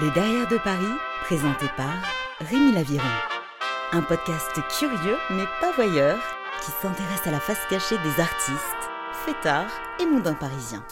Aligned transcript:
Le 0.00 0.10
Derrière 0.12 0.48
de 0.48 0.56
Paris, 0.56 0.94
présenté 1.24 1.66
par 1.76 1.92
Rémi 2.40 2.72
Laviron. 2.72 3.04
Un 3.92 4.00
podcast 4.00 4.50
curieux 4.78 5.18
mais 5.28 5.44
pas 5.60 5.72
voyeur 5.72 6.18
qui 6.64 6.70
s'intéresse 6.70 7.26
à 7.26 7.30
la 7.30 7.40
face 7.40 7.60
cachée 7.68 7.98
des 7.98 8.18
artistes, 8.18 8.90
fêtards 9.26 9.70
et 10.00 10.06
mondains 10.06 10.32
parisiens. 10.32 10.82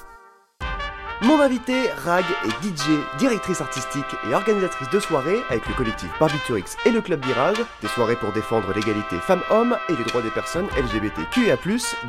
Mon 1.22 1.40
invité, 1.40 1.90
Rag, 2.04 2.24
est 2.44 2.62
DJ, 2.62 2.98
directrice 3.18 3.62
artistique 3.62 4.14
et 4.28 4.34
organisatrice 4.34 4.90
de 4.90 5.00
soirées 5.00 5.40
avec 5.48 5.66
le 5.66 5.74
collectif 5.74 6.10
Barbiturix 6.20 6.76
et 6.84 6.90
le 6.90 7.00
Club 7.00 7.24
Virage, 7.24 7.64
des 7.80 7.88
soirées 7.88 8.16
pour 8.16 8.32
défendre 8.32 8.74
l'égalité 8.74 9.16
femmes-hommes 9.20 9.78
et 9.88 9.96
les 9.96 10.04
droits 10.04 10.22
des 10.22 10.30
personnes 10.30 10.68
LGBTQIA+, 10.76 11.56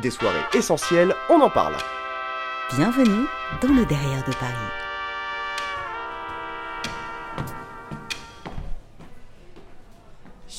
des 0.02 0.10
soirées 0.10 0.44
essentielles, 0.52 1.14
on 1.30 1.40
en 1.40 1.48
parle. 1.48 1.76
Bienvenue 2.76 3.24
dans 3.62 3.72
le 3.72 3.86
Derrière 3.86 4.24
de 4.24 4.34
Paris. 4.34 4.89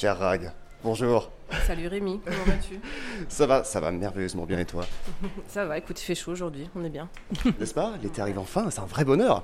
Cher 0.01 0.17
Rag, 0.17 0.51
bonjour. 0.83 1.29
Salut 1.67 1.85
Rémi, 1.85 2.19
comment 2.25 2.43
vas-tu 2.45 2.79
Ça 3.29 3.45
va, 3.45 3.63
ça 3.63 3.79
va 3.79 3.91
merveilleusement 3.91 4.47
bien 4.47 4.57
et 4.57 4.65
toi 4.65 4.83
Ça 5.47 5.65
va, 5.65 5.77
écoute, 5.77 6.01
il 6.01 6.03
fait 6.03 6.15
chaud 6.15 6.31
aujourd'hui, 6.31 6.67
on 6.75 6.83
est 6.83 6.89
bien. 6.89 7.07
N'est-ce 7.59 7.75
pas? 7.75 7.93
L'été 8.01 8.19
arrive 8.19 8.39
enfin, 8.39 8.71
c'est 8.71 8.79
un 8.79 8.87
vrai 8.87 9.05
bonheur. 9.05 9.43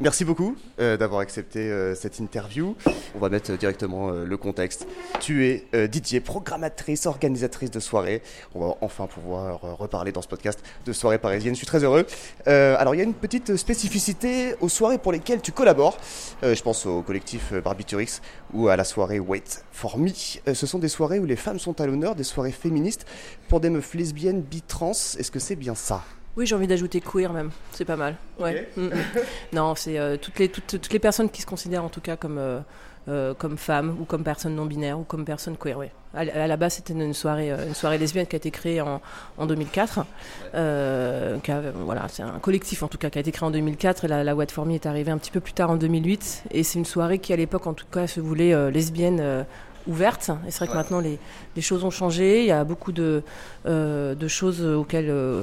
Merci 0.00 0.24
beaucoup 0.24 0.54
euh, 0.78 0.96
d'avoir 0.96 1.22
accepté 1.22 1.58
euh, 1.58 1.92
cette 1.96 2.20
interview. 2.20 2.76
On 3.16 3.18
va 3.18 3.28
mettre 3.30 3.50
directement 3.58 4.10
euh, 4.10 4.24
le 4.24 4.36
contexte. 4.36 4.86
Tu 5.18 5.46
es 5.48 5.64
euh, 5.74 5.88
DJ, 5.90 6.20
programmatrice, 6.20 7.06
organisatrice 7.06 7.72
de 7.72 7.80
soirées. 7.80 8.22
On 8.54 8.60
va 8.60 8.74
enfin 8.80 9.08
pouvoir 9.08 9.64
euh, 9.64 9.74
reparler 9.74 10.12
dans 10.12 10.22
ce 10.22 10.28
podcast 10.28 10.62
de 10.86 10.92
soirées 10.92 11.18
parisiennes. 11.18 11.54
Je 11.54 11.58
suis 11.58 11.66
très 11.66 11.82
heureux. 11.82 12.06
Euh, 12.46 12.76
alors 12.78 12.94
il 12.94 12.98
y 12.98 13.00
a 13.00 13.04
une 13.04 13.12
petite 13.12 13.56
spécificité 13.56 14.54
aux 14.60 14.68
soirées 14.68 14.98
pour 14.98 15.10
lesquelles 15.10 15.40
tu 15.40 15.50
collabores. 15.50 15.98
Je 16.44 16.62
pense 16.62 16.86
au 16.86 17.02
collectif 17.02 17.52
Barbiturix 17.52 18.20
ou 18.54 18.68
à 18.68 18.76
la 18.76 18.84
soirée 18.84 19.18
Wait 19.18 19.64
for 19.72 19.98
Me. 19.98 20.10
Ce 20.10 20.66
sont 20.66 20.78
des 20.78 20.88
soirées 20.88 21.18
où 21.18 21.24
les 21.24 21.34
femmes 21.34 21.58
sont 21.58 21.80
à 21.80 21.86
l'honneur, 21.86 22.14
des 22.14 22.22
soirées 22.22 22.52
féministes 22.52 23.04
pour 23.48 23.58
des 23.58 23.68
meufs 23.68 23.94
lesbiennes, 23.94 24.42
bi-trans. 24.42 24.92
Est-ce 24.92 25.30
que 25.32 25.40
c'est 25.40 25.56
bien 25.56 25.74
ça? 25.74 26.04
Oui, 26.38 26.46
j'ai 26.46 26.54
envie 26.54 26.68
d'ajouter 26.68 27.00
queer 27.00 27.32
même, 27.32 27.50
c'est 27.72 27.84
pas 27.84 27.96
mal. 27.96 28.14
Ouais. 28.38 28.68
Mm, 28.76 28.82
mm. 28.86 28.90
non, 29.54 29.74
c'est 29.74 29.98
euh, 29.98 30.16
toutes, 30.16 30.38
les, 30.38 30.48
toutes, 30.48 30.80
toutes 30.80 30.92
les 30.92 31.00
personnes 31.00 31.28
qui 31.28 31.42
se 31.42 31.46
considèrent 31.46 31.82
en 31.82 31.88
tout 31.88 32.00
cas 32.00 32.14
comme, 32.16 32.38
euh, 32.38 32.60
euh, 33.08 33.34
comme 33.34 33.58
femmes 33.58 33.96
ou 34.00 34.04
comme 34.04 34.22
personnes 34.22 34.54
non 34.54 34.64
binaires 34.64 35.00
ou 35.00 35.02
comme 35.02 35.24
personnes 35.24 35.56
queer, 35.56 35.76
oui. 35.76 35.86
À, 36.14 36.20
à 36.20 36.46
la 36.46 36.56
base, 36.56 36.74
c'était 36.74 36.92
une 36.94 37.12
soirée, 37.12 37.50
une 37.50 37.74
soirée 37.74 37.98
lesbienne 37.98 38.26
qui 38.28 38.36
a 38.36 38.38
été 38.38 38.52
créée 38.52 38.80
en, 38.80 39.02
en 39.36 39.46
2004. 39.46 40.06
Euh, 40.54 41.38
qui 41.40 41.50
a- 41.50 41.60
voilà, 41.74 42.06
c'est 42.08 42.22
un 42.22 42.38
collectif 42.38 42.84
en 42.84 42.88
tout 42.88 42.98
cas 42.98 43.10
qui 43.10 43.18
a 43.18 43.20
été 43.20 43.32
créé 43.32 43.44
en 43.44 43.50
2004 43.50 44.04
et 44.04 44.08
la, 44.08 44.22
la 44.22 44.36
What 44.36 44.46
For 44.52 44.64
Me 44.64 44.74
est 44.74 44.86
arrivée 44.86 45.10
un 45.10 45.18
petit 45.18 45.32
peu 45.32 45.40
plus 45.40 45.54
tard 45.54 45.70
en 45.70 45.76
2008. 45.76 46.44
Et 46.52 46.62
c'est 46.62 46.78
une 46.78 46.84
soirée 46.84 47.18
qui 47.18 47.32
à 47.32 47.36
l'époque 47.36 47.66
en 47.66 47.74
tout 47.74 47.86
cas 47.90 48.06
se 48.06 48.20
voulait 48.20 48.70
lesbienne. 48.70 49.44
ouverte 49.88 50.30
et 50.46 50.50
c'est 50.50 50.58
vrai 50.58 50.68
que 50.68 50.74
maintenant 50.74 51.00
les, 51.00 51.18
les 51.56 51.62
choses 51.62 51.82
ont 51.82 51.90
changé 51.90 52.40
il 52.40 52.46
y 52.46 52.50
a 52.52 52.62
beaucoup 52.62 52.92
de, 52.92 53.22
euh, 53.64 54.14
de 54.14 54.28
choses 54.28 54.62
auxquelles 54.62 55.08
euh, 55.08 55.42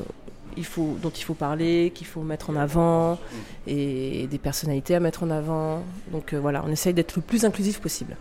il 0.58 0.66
faut, 0.66 0.98
dont 1.02 1.10
il 1.10 1.24
faut 1.24 1.34
parler, 1.34 1.92
qu'il 1.94 2.08
faut 2.08 2.22
mettre 2.22 2.50
en 2.50 2.56
avant, 2.56 3.20
et 3.68 4.28
des 4.28 4.38
personnalités 4.38 4.96
à 4.96 5.00
mettre 5.00 5.24
en 5.24 5.30
avant. 5.30 5.84
Donc 6.12 6.34
euh, 6.34 6.40
voilà, 6.40 6.64
on 6.66 6.72
essaye 6.72 6.94
d'être 6.94 7.16
le 7.16 7.22
plus 7.22 7.46
inclusif 7.46 7.80
possible. 7.80 8.16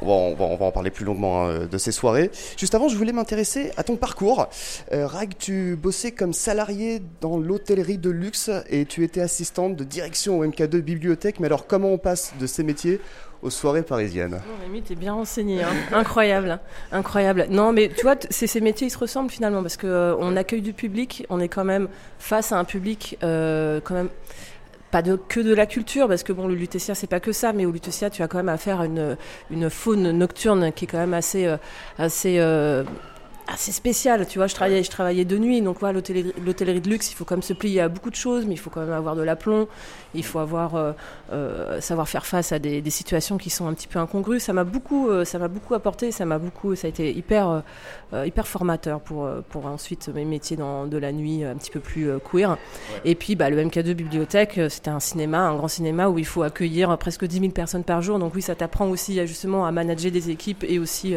On 0.00 0.34
va, 0.34 0.44
en 0.66 0.70
parler 0.72 0.90
plus 0.90 1.04
longuement 1.04 1.46
hein, 1.46 1.66
de 1.70 1.78
ces 1.78 1.92
soirées. 1.92 2.30
Juste 2.56 2.74
avant, 2.74 2.88
je 2.88 2.96
voulais 2.96 3.12
m'intéresser 3.12 3.70
à 3.76 3.82
ton 3.82 3.96
parcours. 3.96 4.48
Euh, 4.92 5.06
Rag, 5.06 5.34
tu 5.38 5.76
bossais 5.76 6.12
comme 6.12 6.32
salarié 6.32 7.02
dans 7.20 7.38
l'hôtellerie 7.38 7.98
de 7.98 8.10
luxe 8.10 8.50
et 8.68 8.84
tu 8.86 9.04
étais 9.04 9.20
assistante 9.20 9.76
de 9.76 9.84
direction 9.84 10.38
au 10.38 10.44
MK2 10.46 10.80
Bibliothèque. 10.80 11.40
Mais 11.40 11.46
alors, 11.46 11.66
comment 11.66 11.88
on 11.92 11.98
passe 11.98 12.32
de 12.40 12.46
ces 12.46 12.62
métiers 12.62 13.00
aux 13.42 13.50
soirées 13.50 13.82
parisiennes? 13.82 14.32
Non, 14.32 14.38
Rémi, 14.62 14.82
t'es 14.82 14.94
bien 14.94 15.14
renseigné, 15.14 15.62
hein. 15.62 15.70
incroyable, 15.92 16.58
incroyable. 16.92 17.46
Non, 17.50 17.72
mais 17.72 17.88
tu 17.88 18.02
vois, 18.02 18.16
c'est- 18.28 18.46
ces 18.46 18.60
métiers, 18.60 18.88
ils 18.88 18.90
se 18.90 18.98
ressemblent 18.98 19.30
finalement 19.30 19.62
parce 19.62 19.76
que 19.78 19.86
euh, 19.86 20.14
on 20.18 20.36
accueille 20.36 20.60
du 20.62 20.72
public, 20.74 21.24
on 21.30 21.40
est 21.40 21.48
quand 21.48 21.64
même 21.64 21.88
face 22.18 22.52
à 22.52 22.58
un 22.58 22.64
public 22.64 23.16
euh, 23.22 23.80
quand 23.82 23.94
même 23.94 24.08
pas 24.90 25.02
que 25.02 25.40
de 25.40 25.54
la 25.54 25.66
culture, 25.66 26.08
parce 26.08 26.22
que 26.22 26.32
bon, 26.32 26.46
le 26.48 26.54
Lutetia, 26.54 26.94
c'est 26.94 27.06
pas 27.06 27.20
que 27.20 27.32
ça, 27.32 27.52
mais 27.52 27.66
au 27.66 27.70
Lutetia, 27.70 28.10
tu 28.10 28.22
as 28.22 28.28
quand 28.28 28.38
même 28.38 28.48
affaire 28.48 28.80
à 28.80 28.86
une, 28.86 29.16
une 29.50 29.70
faune 29.70 30.10
nocturne 30.10 30.72
qui 30.72 30.84
est 30.84 30.88
quand 30.88 30.98
même 30.98 31.14
assez, 31.14 31.46
euh, 31.46 31.56
assez, 31.98 32.38
euh, 32.38 32.84
assez 33.46 33.72
spéciale. 33.72 34.26
Tu 34.26 34.38
vois, 34.38 34.46
je 34.46 34.54
travaillais, 34.54 34.82
je 34.82 34.90
travaillais 34.90 35.24
de 35.24 35.38
nuit, 35.38 35.62
donc 35.62 35.78
voilà, 35.80 35.94
l'hôtellerie 35.94 36.32
l'hôtellerie 36.44 36.80
de 36.80 36.88
luxe, 36.88 37.10
il 37.12 37.14
faut 37.14 37.24
quand 37.24 37.36
même 37.36 37.42
se 37.42 37.52
plier 37.52 37.80
à 37.80 37.88
beaucoup 37.88 38.10
de 38.10 38.16
choses, 38.16 38.46
mais 38.46 38.54
il 38.54 38.58
faut 38.58 38.70
quand 38.70 38.80
même 38.80 38.92
avoir 38.92 39.16
de 39.16 39.22
l'aplomb, 39.22 39.68
il 40.14 40.24
faut 40.24 40.38
avoir, 40.38 40.74
euh, 40.74 40.92
euh, 41.32 41.80
savoir 41.80 42.08
faire 42.08 42.26
face 42.26 42.52
à 42.52 42.58
des, 42.58 42.80
des 42.80 42.90
situations 42.90 43.38
qui 43.38 43.50
sont 43.50 43.66
un 43.66 43.74
petit 43.74 43.86
peu 43.86 43.98
incongrues. 43.98 44.40
Ça 44.40 44.52
m'a 44.52 44.64
beaucoup, 44.64 45.08
euh, 45.08 45.24
ça 45.24 45.38
m'a 45.38 45.48
beaucoup 45.48 45.74
apporté, 45.74 46.10
ça 46.12 46.24
m'a 46.24 46.38
beaucoup, 46.38 46.74
ça 46.74 46.86
a 46.86 46.90
été 46.90 47.12
hyper, 47.12 47.62
hyper 48.24 48.46
formateur 48.46 49.00
pour, 49.00 49.28
pour 49.50 49.66
ensuite 49.66 50.08
mes 50.08 50.24
métiers 50.24 50.56
dans 50.56 50.86
de 50.86 50.98
la 50.98 51.12
nuit 51.12 51.44
un 51.44 51.54
petit 51.54 51.70
peu 51.70 51.80
plus 51.80 52.10
queer. 52.30 52.56
Et 53.04 53.14
puis, 53.14 53.36
bah, 53.36 53.50
le 53.50 53.62
MK2 53.62 53.94
Bibliothèque, 53.94 54.60
c'était 54.68 54.90
un 54.90 55.00
cinéma, 55.00 55.40
un 55.40 55.56
grand 55.56 55.68
cinéma 55.68 56.08
où 56.08 56.18
il 56.18 56.26
faut 56.26 56.42
accueillir 56.42 56.96
presque 56.98 57.24
10 57.24 57.40
000 57.40 57.52
personnes 57.52 57.84
par 57.84 58.02
jour. 58.02 58.18
Donc 58.18 58.34
oui, 58.34 58.42
ça 58.42 58.54
t'apprend 58.54 58.88
aussi 58.88 59.24
justement 59.26 59.66
à 59.66 59.72
manager 59.72 60.10
des 60.10 60.30
équipes 60.30 60.64
et 60.66 60.78
aussi 60.78 61.14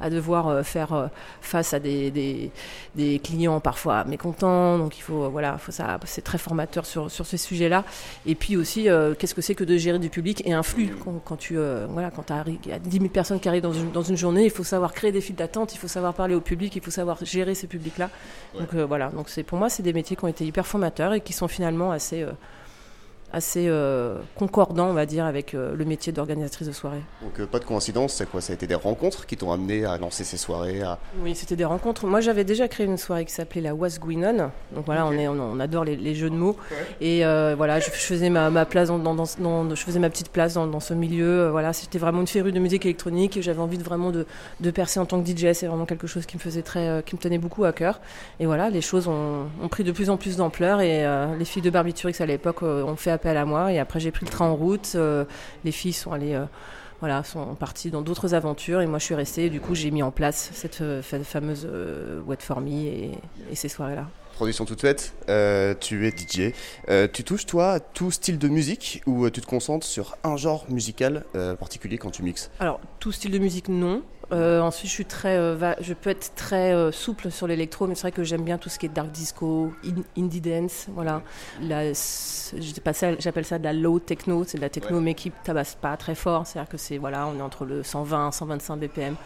à 0.00 0.10
devoir 0.10 0.64
faire 0.64 1.10
face 1.40 1.72
à 1.72 1.80
des, 1.80 2.10
des, 2.10 2.50
des 2.94 3.18
clients 3.18 3.60
parfois 3.60 4.04
mécontents. 4.04 4.78
Donc 4.78 4.98
il 4.98 5.02
faut, 5.02 5.30
voilà, 5.30 5.56
faut 5.58 5.72
ça, 5.72 5.98
c'est 6.04 6.22
très 6.22 6.38
formateur 6.38 6.84
sur, 6.84 7.10
sur 7.10 7.26
ce 7.26 7.36
sujet-là. 7.36 7.84
Et 8.26 8.33
puis 8.34 8.56
aussi, 8.56 8.88
euh, 8.88 9.14
qu'est-ce 9.18 9.34
que 9.34 9.42
c'est 9.42 9.54
que 9.54 9.64
de 9.64 9.76
gérer 9.76 9.98
du 9.98 10.08
public 10.10 10.42
et 10.46 10.52
un 10.52 10.62
flux 10.62 10.94
quand, 11.04 11.20
quand 11.24 11.36
tu, 11.36 11.58
euh, 11.58 11.86
voilà, 11.90 12.10
quand 12.10 12.30
arrives- 12.30 12.58
il 12.64 12.70
y 12.70 12.74
a 12.74 12.78
10 12.78 12.98
000 12.98 13.08
personnes 13.08 13.40
qui 13.40 13.48
arrivent 13.48 13.62
dans 13.62 13.72
une, 13.72 13.90
dans 13.92 14.02
une 14.02 14.16
journée, 14.16 14.44
il 14.44 14.50
faut 14.50 14.64
savoir 14.64 14.92
créer 14.92 15.12
des 15.12 15.20
files 15.20 15.36
d'attente, 15.36 15.74
il 15.74 15.78
faut 15.78 15.88
savoir 15.88 16.14
parler 16.14 16.34
au 16.34 16.40
public, 16.40 16.74
il 16.76 16.82
faut 16.82 16.90
savoir 16.90 17.24
gérer 17.24 17.54
ces 17.54 17.66
publics-là. 17.66 18.10
Donc 18.58 18.74
euh, 18.74 18.84
voilà, 18.86 19.08
donc 19.10 19.28
c'est 19.28 19.42
pour 19.42 19.58
moi 19.58 19.68
c'est 19.68 19.82
des 19.82 19.92
métiers 19.92 20.16
qui 20.16 20.24
ont 20.24 20.28
été 20.28 20.44
hyper 20.46 20.66
formateurs 20.66 21.12
et 21.12 21.20
qui 21.20 21.32
sont 21.32 21.48
finalement 21.48 21.90
assez 21.90 22.24
assez 23.34 23.66
euh, 23.68 24.16
concordants, 24.36 24.86
on 24.86 24.92
va 24.92 25.06
dire, 25.06 25.24
avec 25.24 25.54
euh, 25.54 25.74
le 25.74 25.84
métier 25.84 26.12
d'organisatrice 26.12 26.68
de 26.68 26.72
soirée. 26.72 27.02
Donc, 27.20 27.40
euh, 27.40 27.46
pas 27.46 27.58
de 27.58 27.64
coïncidence, 27.64 28.12
c'est 28.14 28.30
quoi? 28.30 28.40
Ça 28.40 28.52
a 28.52 28.54
été 28.54 28.68
des 28.68 28.76
rencontres 28.76 29.26
qui 29.26 29.36
t'ont 29.36 29.50
amené 29.50 29.84
à 29.84 29.98
lancer 29.98 30.22
ces 30.22 30.36
soirées 30.36 30.82
à... 30.82 30.98
Oui, 31.20 31.34
c'était 31.34 31.56
des 31.56 31.64
rencontres. 31.64 32.06
Moi, 32.06 32.20
j'avais 32.20 32.44
déjà 32.44 32.68
créé 32.68 32.86
une 32.86 32.96
soirée 32.96 33.24
qui 33.24 33.32
s'appelait 33.32 33.60
la 33.60 33.74
Was 33.74 33.98
Gwinon. 33.98 34.50
Donc 34.72 34.86
voilà, 34.86 35.04
on, 35.06 35.12
est, 35.12 35.26
on, 35.26 35.58
adore 35.58 35.84
les, 35.84 35.96
les 35.96 36.14
jeux 36.14 36.30
de 36.30 36.36
mots. 36.36 36.56
Et 37.00 37.26
euh, 37.26 37.54
voilà, 37.56 37.80
je, 37.80 37.86
je 37.86 37.90
faisais 37.90 38.30
ma, 38.30 38.50
ma 38.50 38.64
place 38.66 38.88
dans, 38.88 38.98
dans, 39.00 39.14
dans- 39.14 39.24
dans- 39.38 39.74
je 39.74 39.82
faisais 39.82 39.98
ma 39.98 40.10
petite 40.10 40.28
place 40.30 40.54
dans, 40.54 40.68
dans 40.68 40.80
ce 40.80 40.94
milieu. 40.94 41.48
Voilà, 41.48 41.72
c'était 41.72 41.98
vraiment 41.98 42.20
une 42.20 42.28
férue 42.28 42.52
de 42.52 42.60
musique 42.60 42.84
électronique. 42.86 43.36
et 43.36 43.42
J'avais 43.42 43.60
envie 43.60 43.78
de 43.78 43.82
vraiment 43.84 44.10
de, 44.12 44.26
de 44.60 44.70
percer 44.70 45.00
en 45.00 45.06
tant 45.06 45.20
que 45.20 45.28
DJ. 45.28 45.52
C'est 45.54 45.66
vraiment 45.66 45.86
quelque 45.86 46.06
chose 46.06 46.24
qui 46.24 46.36
me 46.36 46.40
faisait 46.40 46.62
très, 46.62 46.86
euh, 46.88 47.00
qui 47.02 47.16
me 47.16 47.20
tenait 47.20 47.38
beaucoup 47.38 47.64
à 47.64 47.72
cœur. 47.72 48.00
Et 48.38 48.46
voilà, 48.46 48.70
les 48.70 48.80
choses 48.80 49.08
ont, 49.08 49.46
ont 49.60 49.68
pris 49.68 49.82
de 49.82 49.90
plus 49.90 50.08
en 50.08 50.16
plus 50.16 50.36
d'ampleur. 50.36 50.80
Et 50.80 51.04
euh, 51.04 51.34
les 51.36 51.44
filles 51.44 51.62
de 51.62 51.70
Barbiturix 51.70 52.20
à 52.20 52.26
l'époque 52.26 52.62
euh, 52.62 52.84
ont 52.84 52.94
fait 52.96 53.10
appel 53.10 53.23
à 53.30 53.44
moi. 53.44 53.72
Et 53.72 53.78
après, 53.78 54.00
j'ai 54.00 54.10
pris 54.10 54.24
le 54.26 54.30
train 54.30 54.46
en 54.46 54.54
route. 54.56 54.92
Euh, 54.94 55.24
les 55.64 55.72
filles 55.72 55.92
sont 55.92 56.12
allées. 56.12 56.34
euh, 56.34 56.44
voilà, 57.00 57.22
sont 57.24 57.54
partis 57.54 57.90
dans 57.90 58.00
d'autres 58.00 58.34
aventures 58.34 58.80
et 58.80 58.86
moi 58.86 58.98
je 58.98 59.04
suis 59.04 59.14
restée. 59.14 59.46
Et 59.46 59.50
du 59.50 59.60
coup, 59.60 59.74
j'ai 59.74 59.90
mis 59.90 60.02
en 60.02 60.10
place 60.10 60.50
cette 60.54 60.80
euh, 60.80 61.02
fa- 61.02 61.22
fameuse 61.22 61.66
euh, 61.70 62.20
What 62.26 62.36
For 62.38 62.60
Me 62.62 62.70
et, 62.70 63.10
et 63.50 63.54
ces 63.54 63.68
soirées-là. 63.68 64.06
Production 64.36 64.64
toute 64.64 64.80
faite, 64.80 65.12
euh, 65.28 65.74
tu 65.78 66.06
es 66.08 66.10
DJ. 66.12 66.54
Euh, 66.88 67.06
tu 67.12 67.22
touches, 67.22 67.44
toi, 67.46 67.72
à 67.74 67.80
tout 67.80 68.10
style 68.10 68.38
de 68.38 68.48
musique 68.48 69.02
ou 69.06 69.28
tu 69.28 69.40
te 69.40 69.46
concentres 69.46 69.86
sur 69.86 70.16
un 70.24 70.36
genre 70.36 70.64
musical 70.70 71.24
particulier 71.60 71.98
quand 71.98 72.10
tu 72.10 72.22
mixes? 72.22 72.50
Alors, 72.58 72.80
tout 73.00 73.12
style 73.12 73.30
de 73.32 73.38
musique, 73.38 73.68
non. 73.68 74.02
Euh, 74.32 74.60
ensuite, 74.60 74.88
je 74.88 74.94
suis 74.94 75.04
très, 75.04 75.36
euh, 75.36 75.54
va- 75.54 75.76
je 75.80 75.92
peux 75.94 76.10
être 76.10 76.32
très 76.34 76.72
euh, 76.72 76.90
souple 76.92 77.30
sur 77.30 77.46
l'électro, 77.46 77.86
mais 77.86 77.94
c'est 77.94 78.02
vrai 78.02 78.12
que 78.12 78.24
j'aime 78.24 78.42
bien 78.44 78.58
tout 78.58 78.68
ce 78.68 78.78
qui 78.78 78.86
est 78.86 78.88
dark 78.88 79.10
disco, 79.10 79.72
in- 79.84 80.02
indie 80.22 80.40
dance, 80.40 80.86
voilà. 80.94 81.22
La- 81.62 81.92
J'appelle 83.18 83.44
ça 83.44 83.58
de 83.58 83.64
la 83.64 83.72
low 83.72 83.98
techno, 83.98 84.44
c'est 84.44 84.58
de 84.58 84.62
la 84.62 84.68
techno 84.68 85.00
mais 85.00 85.14
qui 85.14 85.30
tabasse 85.30 85.76
pas 85.80 85.96
très 85.96 86.14
fort, 86.14 86.46
c'est-à-dire 86.46 86.68
que 86.68 86.76
c'est 86.76 86.98
voilà, 86.98 87.26
on 87.26 87.38
est 87.38 87.42
entre 87.42 87.64
le 87.64 87.82
120 87.82 88.30
125 88.32 88.76
BPM. 88.76 89.16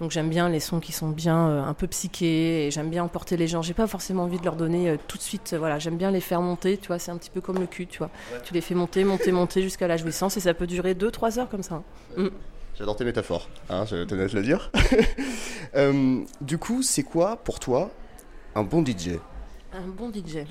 Donc 0.00 0.10
j'aime 0.10 0.28
bien 0.28 0.48
les 0.48 0.60
sons 0.60 0.80
qui 0.80 0.92
sont 0.92 1.08
bien 1.08 1.64
un 1.66 1.72
peu 1.74 1.86
psychés 1.86 2.66
et 2.66 2.70
j'aime 2.70 2.90
bien 2.90 3.04
emporter 3.04 3.36
les 3.36 3.46
gens. 3.46 3.62
J'ai 3.62 3.74
pas 3.74 3.86
forcément 3.86 4.24
envie 4.24 4.38
de 4.38 4.44
leur 4.44 4.56
donner 4.56 4.98
tout 5.08 5.16
de 5.18 5.22
suite, 5.22 5.54
voilà, 5.58 5.78
j'aime 5.78 5.96
bien 5.96 6.10
les 6.10 6.20
faire 6.20 6.40
monter, 6.42 6.76
tu 6.76 6.88
vois, 6.88 6.98
c'est 6.98 7.10
un 7.12 7.16
petit 7.16 7.30
peu 7.30 7.40
comme 7.40 7.58
le 7.58 7.66
cul, 7.66 7.86
tu 7.86 7.98
vois. 7.98 8.10
Tu 8.44 8.52
les 8.54 8.60
fais 8.60 8.74
monter, 8.74 9.04
monter, 9.04 9.30
monter 9.32 9.62
jusqu'à 9.62 9.86
la 9.88 9.96
jouissance 9.96 10.36
et 10.36 10.40
ça 10.40 10.52
peut 10.54 10.66
durer 10.66 10.94
2-3 10.94 11.38
heures 11.38 11.48
comme 11.48 11.62
ça. 11.62 11.82
Mm. 12.16 12.28
J'adore 12.76 12.96
tes 12.96 13.04
métaphores, 13.04 13.48
hein, 13.70 13.84
je 13.86 14.04
tenais 14.04 14.24
à 14.24 14.28
te 14.28 14.36
le 14.36 14.42
dire. 14.42 14.70
Euh, 15.76 16.20
du 16.40 16.56
coup, 16.56 16.82
c'est 16.82 17.02
quoi 17.02 17.34
pour 17.36 17.58
toi 17.58 17.90
un 18.54 18.62
bon 18.62 18.84
DJ 18.86 19.18
Un 19.72 19.88
bon 19.88 20.12
DJ. 20.12 20.44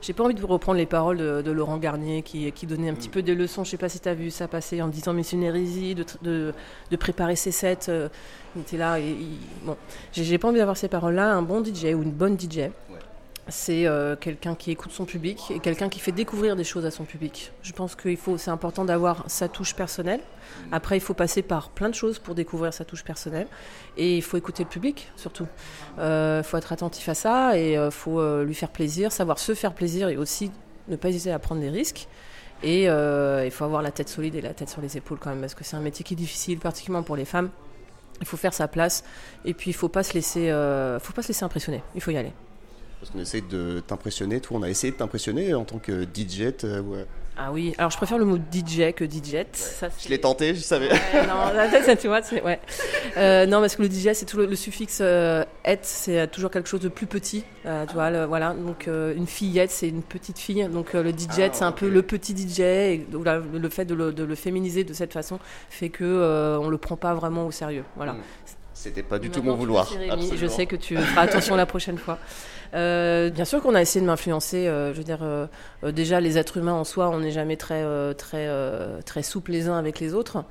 J'ai 0.00 0.12
pas 0.12 0.22
envie 0.22 0.34
de 0.34 0.40
vous 0.40 0.46
reprendre 0.46 0.78
les 0.78 0.86
paroles 0.86 1.16
de, 1.18 1.42
de 1.42 1.50
Laurent 1.50 1.76
Garnier 1.78 2.22
qui, 2.22 2.52
qui 2.52 2.66
donnait 2.68 2.88
un 2.88 2.94
petit 2.94 3.08
peu 3.08 3.22
des 3.22 3.34
leçons. 3.34 3.64
Je 3.64 3.70
sais 3.70 3.76
pas 3.78 3.88
si 3.88 3.98
tu 3.98 4.08
as 4.08 4.14
vu 4.14 4.30
ça 4.30 4.46
passer 4.46 4.80
en 4.80 4.86
disant 4.86 5.12
mais 5.12 5.24
c'est 5.24 5.34
une 5.34 5.42
hérésie 5.42 5.96
de, 5.96 6.04
de, 6.22 6.54
de 6.92 6.96
préparer 6.96 7.34
ses 7.34 7.50
sets. 7.50 7.88
euh, 7.88 8.08
il 8.54 8.62
était 8.62 8.76
là 8.76 9.00
et 9.00 9.08
il- 9.10 9.38
bon, 9.66 9.76
j'ai 10.12 10.22
j'ai 10.22 10.38
pas 10.38 10.46
envie 10.46 10.58
d'avoir 10.58 10.76
ces 10.76 10.86
paroles-là. 10.88 11.32
Un 11.34 11.42
bon 11.42 11.64
DJ 11.64 11.86
ou 11.86 12.02
une 12.04 12.12
bonne 12.12 12.38
DJ, 12.38 12.70
c'est 13.48 13.86
euh, 13.86 14.14
quelqu'un 14.14 14.54
qui 14.54 14.70
écoute 14.70 14.92
son 14.92 15.04
public 15.04 15.50
et 15.50 15.58
quelqu'un 15.58 15.88
qui 15.88 15.98
fait 15.98 16.12
découvrir 16.12 16.54
des 16.54 16.64
choses 16.64 16.86
à 16.86 16.90
son 16.90 17.04
public. 17.04 17.52
Je 17.62 17.72
pense 17.72 17.96
qu'il 17.96 18.16
faut, 18.16 18.38
c'est 18.38 18.50
important 18.50 18.84
d'avoir 18.84 19.24
sa 19.28 19.48
touche 19.48 19.74
personnelle. 19.74 20.20
Après, 20.70 20.96
il 20.96 21.00
faut 21.00 21.14
passer 21.14 21.42
par 21.42 21.70
plein 21.70 21.88
de 21.88 21.94
choses 21.94 22.18
pour 22.18 22.34
découvrir 22.34 22.72
sa 22.72 22.84
touche 22.84 23.02
personnelle 23.02 23.48
et 23.96 24.16
il 24.16 24.22
faut 24.22 24.36
écouter 24.36 24.62
le 24.62 24.68
public 24.68 25.10
surtout. 25.16 25.46
Il 25.96 26.02
euh, 26.02 26.42
faut 26.42 26.56
être 26.56 26.72
attentif 26.72 27.08
à 27.08 27.14
ça 27.14 27.58
et 27.58 27.72
il 27.72 27.76
euh, 27.76 27.90
faut 27.90 28.22
lui 28.44 28.54
faire 28.54 28.70
plaisir, 28.70 29.10
savoir 29.10 29.38
se 29.38 29.54
faire 29.54 29.74
plaisir 29.74 30.08
et 30.08 30.16
aussi 30.16 30.52
ne 30.88 30.96
pas 30.96 31.08
hésiter 31.08 31.32
à 31.32 31.38
prendre 31.38 31.60
des 31.60 31.70
risques. 31.70 32.06
Et 32.62 32.84
il 32.84 33.50
faut 33.50 33.64
avoir 33.64 33.82
la 33.82 33.90
tête 33.90 34.08
solide 34.08 34.36
et 34.36 34.40
la 34.40 34.54
tête 34.54 34.68
sur 34.68 34.80
les 34.80 34.96
épaules 34.96 35.18
quand 35.18 35.30
même 35.30 35.40
parce 35.40 35.56
que 35.56 35.64
c'est 35.64 35.74
un 35.74 35.80
métier 35.80 36.04
qui 36.04 36.14
est 36.14 36.16
difficile, 36.16 36.60
particulièrement 36.60 37.02
pour 37.02 37.16
les 37.16 37.24
femmes. 37.24 37.50
Il 38.20 38.26
faut 38.26 38.36
faire 38.36 38.54
sa 38.54 38.68
place 38.68 39.02
et 39.44 39.52
puis 39.52 39.70
il 39.70 39.74
faut 39.74 39.88
faut 39.88 39.88
pas 39.88 40.04
se 40.04 40.14
laisser 40.14 40.52
impressionner. 41.42 41.82
Il 41.96 42.00
faut 42.00 42.12
y 42.12 42.16
aller. 42.16 42.32
Parce 43.02 43.10
qu'on 43.10 43.18
essaie 43.18 43.40
de 43.40 43.82
t'impressionner, 43.84 44.38
toi 44.38 44.58
on 44.60 44.62
a 44.62 44.70
essayé 44.70 44.92
de 44.92 44.96
t'impressionner 44.96 45.54
en 45.54 45.64
tant 45.64 45.80
que 45.80 46.04
DJ. 46.04 46.52
Euh, 46.62 47.04
ah 47.36 47.50
oui, 47.50 47.74
alors 47.76 47.90
je 47.90 47.96
préfère 47.96 48.16
le 48.16 48.24
mot 48.24 48.36
DJ 48.36 48.92
que 48.94 49.04
DJ. 49.04 49.44
je 49.98 50.08
l'ai 50.08 50.20
tenté, 50.20 50.54
je 50.54 50.60
savais. 50.60 50.88
non, 50.88 51.96
tu 52.00 52.06
vois, 52.06 52.20
ouais. 52.44 52.60
Euh, 53.16 53.44
non, 53.46 53.60
parce 53.60 53.74
que 53.74 53.82
le 53.82 53.90
DJ, 53.90 54.10
c'est 54.12 54.24
tout 54.24 54.36
le, 54.36 54.54
suffixe 54.54 55.00
euh, 55.00 55.44
et, 55.64 55.78
c'est 55.82 56.30
toujours 56.30 56.52
quelque 56.52 56.68
chose 56.68 56.78
de 56.78 56.88
plus 56.88 57.08
petit. 57.08 57.42
tu 57.64 57.94
vois, 57.94 58.26
voilà. 58.26 58.54
Donc 58.54 58.86
une 58.86 59.26
fillette, 59.26 59.72
c'est 59.72 59.88
une 59.88 60.04
petite 60.04 60.38
fille. 60.38 60.64
Donc 60.68 60.92
le 60.92 61.10
DJ, 61.10 61.40
ah, 61.40 61.48
c'est 61.50 61.64
un 61.64 61.72
peu 61.72 61.88
le 61.88 62.02
petit 62.02 62.36
DJ. 62.36 62.60
Et, 62.60 63.06
le 63.10 63.68
fait 63.68 63.84
de 63.84 63.94
le, 63.94 64.34
féminiser 64.36 64.84
de 64.84 64.92
cette 64.92 65.12
façon 65.12 65.40
fait 65.70 65.88
que 65.88 66.56
on 66.62 66.68
le 66.68 66.78
prend 66.78 66.96
pas 66.96 67.14
vraiment 67.14 67.48
au 67.48 67.50
sérieux. 67.50 67.84
Voilà. 67.96 68.12
Hmm. 68.12 68.22
C'était 68.74 69.02
pas 69.02 69.18
du 69.18 69.30
tout 69.30 69.42
mon 69.42 69.54
vouloir. 69.54 69.88
je 70.36 70.46
sais 70.46 70.66
que 70.66 70.76
tu 70.76 70.96
feras 70.96 71.22
attention 71.22 71.56
la 71.56 71.66
prochaine 71.66 71.98
fois. 71.98 72.20
Euh, 72.74 73.30
bien 73.30 73.44
sûr 73.44 73.60
qu'on 73.60 73.74
a 73.74 73.82
essayé 73.82 74.00
de 74.00 74.06
m'influencer. 74.06 74.66
Euh, 74.66 74.92
je 74.92 74.98
veux 74.98 75.04
dire, 75.04 75.20
euh, 75.22 75.46
déjà 75.92 76.20
les 76.20 76.38
êtres 76.38 76.56
humains 76.56 76.72
en 76.72 76.84
soi, 76.84 77.10
on 77.10 77.20
n'est 77.20 77.30
jamais 77.30 77.56
très 77.56 77.82
très 78.14 78.48
très 79.04 79.22
souples 79.22 79.52
les 79.52 79.68
uns 79.68 79.76
avec 79.76 80.00
les 80.00 80.14
autres, 80.14 80.44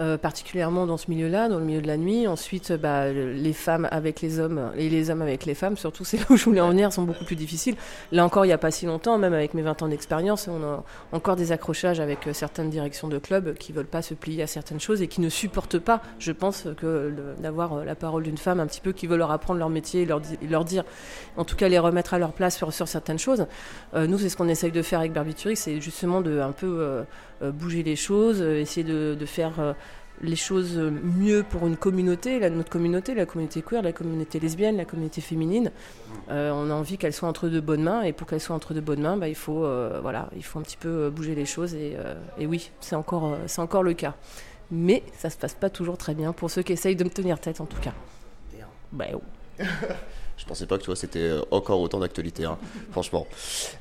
mm. 0.00 0.16
particulièrement 0.16 0.86
dans 0.86 0.96
ce 0.96 1.10
milieu-là, 1.10 1.48
dans 1.48 1.58
le 1.58 1.64
milieu 1.64 1.82
de 1.82 1.86
la 1.86 1.96
nuit. 1.96 2.26
Ensuite, 2.26 2.72
bah, 2.72 3.12
les 3.12 3.52
femmes 3.52 3.88
avec 3.90 4.20
les 4.20 4.38
hommes 4.38 4.72
et 4.76 4.88
les 4.88 5.10
hommes 5.10 5.22
avec 5.22 5.44
les 5.44 5.54
femmes, 5.54 5.76
surtout 5.76 6.04
c'est 6.06 6.18
là 6.18 6.24
où 6.30 6.36
je 6.36 6.44
voulais 6.44 6.60
en 6.60 6.70
venir, 6.70 6.92
sont 6.92 7.02
beaucoup 7.02 7.24
plus 7.24 7.36
difficiles. 7.36 7.76
Là 8.12 8.24
encore, 8.24 8.44
il 8.44 8.48
n'y 8.48 8.54
a 8.54 8.58
pas 8.58 8.70
si 8.70 8.86
longtemps, 8.86 9.18
même 9.18 9.34
avec 9.34 9.54
mes 9.54 9.62
20 9.62 9.82
ans 9.82 9.88
d'expérience, 9.88 10.48
on 10.48 10.62
a 10.62 10.84
encore 11.12 11.36
des 11.36 11.52
accrochages 11.52 12.00
avec 12.00 12.28
certaines 12.32 12.70
directions 12.70 13.08
de 13.08 13.18
clubs 13.18 13.54
qui 13.54 13.72
veulent 13.72 13.86
pas 13.86 14.02
se 14.02 14.14
plier 14.14 14.42
à 14.42 14.46
certaines 14.46 14.80
choses 14.80 15.02
et 15.02 15.08
qui 15.08 15.20
ne 15.20 15.28
supportent 15.28 15.78
pas, 15.78 16.00
je 16.18 16.32
pense, 16.32 16.66
que 16.76 17.12
d'avoir 17.38 17.84
la 17.84 17.94
parole 17.94 18.22
d'une 18.22 18.38
femme 18.38 18.60
un 18.60 18.66
petit 18.66 18.80
peu 18.80 18.92
qui 18.92 19.06
veut 19.06 19.16
leur 19.16 19.30
apprendre 19.30 19.58
leur 19.58 19.68
métier 19.68 20.02
et 20.02 20.06
leur, 20.06 20.20
leur 20.48 20.64
dire, 20.64 20.84
en 21.36 21.44
tout 21.44 21.56
cas 21.56 21.65
les 21.68 21.78
remettre 21.78 22.14
à 22.14 22.18
leur 22.18 22.32
place 22.32 22.56
sur, 22.56 22.88
certaines 22.88 23.18
choses. 23.18 23.46
Euh, 23.94 24.06
nous, 24.06 24.18
c'est 24.18 24.28
ce 24.28 24.36
qu'on 24.36 24.48
essaye 24.48 24.72
de 24.72 24.82
faire 24.82 25.00
avec 25.00 25.12
Barbituric, 25.12 25.56
c'est 25.56 25.80
justement 25.80 26.20
de 26.20 26.40
un 26.40 26.52
peu 26.52 26.66
euh, 26.66 27.02
euh, 27.42 27.50
bouger 27.50 27.82
les 27.82 27.96
choses, 27.96 28.40
essayer 28.40 28.84
de, 28.84 29.26
faire 29.26 29.74
les 30.22 30.36
choses 30.36 30.78
mieux 30.78 31.42
pour 31.42 31.66
une 31.66 31.76
communauté, 31.76 32.38
la, 32.38 32.48
notre 32.48 32.70
communauté, 32.70 33.14
la 33.14 33.26
communauté 33.26 33.60
queer, 33.60 33.82
la 33.82 33.92
communauté 33.92 34.38
lesbienne, 34.38 34.76
la 34.76 34.84
communauté 34.84 35.20
féminine. 35.20 35.72
on 36.28 36.70
a 36.70 36.74
envie 36.74 36.96
qu'elle 36.96 37.12
soit 37.12 37.28
entre 37.28 37.48
de 37.48 37.60
bonnes 37.60 37.82
mains, 37.82 38.02
et 38.02 38.12
pour 38.12 38.26
qu'elle 38.26 38.40
soit 38.40 38.54
entre 38.54 38.72
de 38.72 38.80
bonnes 38.80 39.02
mains, 39.02 39.16
bah, 39.16 39.28
il, 39.28 39.34
faut, 39.34 39.66
voilà, 40.00 40.30
il 40.36 40.44
faut 40.44 40.58
un 40.58 40.62
petit 40.62 40.76
peu 40.76 41.10
bouger 41.10 41.34
les 41.34 41.44
choses, 41.44 41.74
et, 41.74 41.96
et 42.38 42.46
oui, 42.46 42.70
c'est 42.80 42.96
encore, 42.96 43.36
c'est 43.46 43.60
encore 43.60 43.82
le 43.82 43.94
cas. 43.94 44.14
Mais 44.70 45.02
ça 45.16 45.28
se 45.28 45.36
passe 45.36 45.54
pas 45.54 45.70
toujours 45.70 45.98
très 45.98 46.14
bien 46.14 46.32
pour 46.32 46.50
ceux 46.50 46.62
qui 46.62 46.72
essayent 46.72 46.96
de 46.96 47.04
me 47.04 47.10
tenir 47.10 47.40
tête, 47.40 47.60
en 47.60 47.66
tout 47.66 47.80
cas. 47.80 47.92
Bah, 48.92 49.06
oh. 49.14 49.22
Je 50.46 50.50
pensais 50.50 50.66
pas 50.66 50.76
que 50.78 50.82
tu 50.82 50.86
vois, 50.86 50.94
c'était 50.94 51.18
euh, 51.18 51.40
encore 51.50 51.80
autant 51.80 51.98
d'actualité, 51.98 52.44
hein, 52.44 52.56
franchement. 52.92 53.26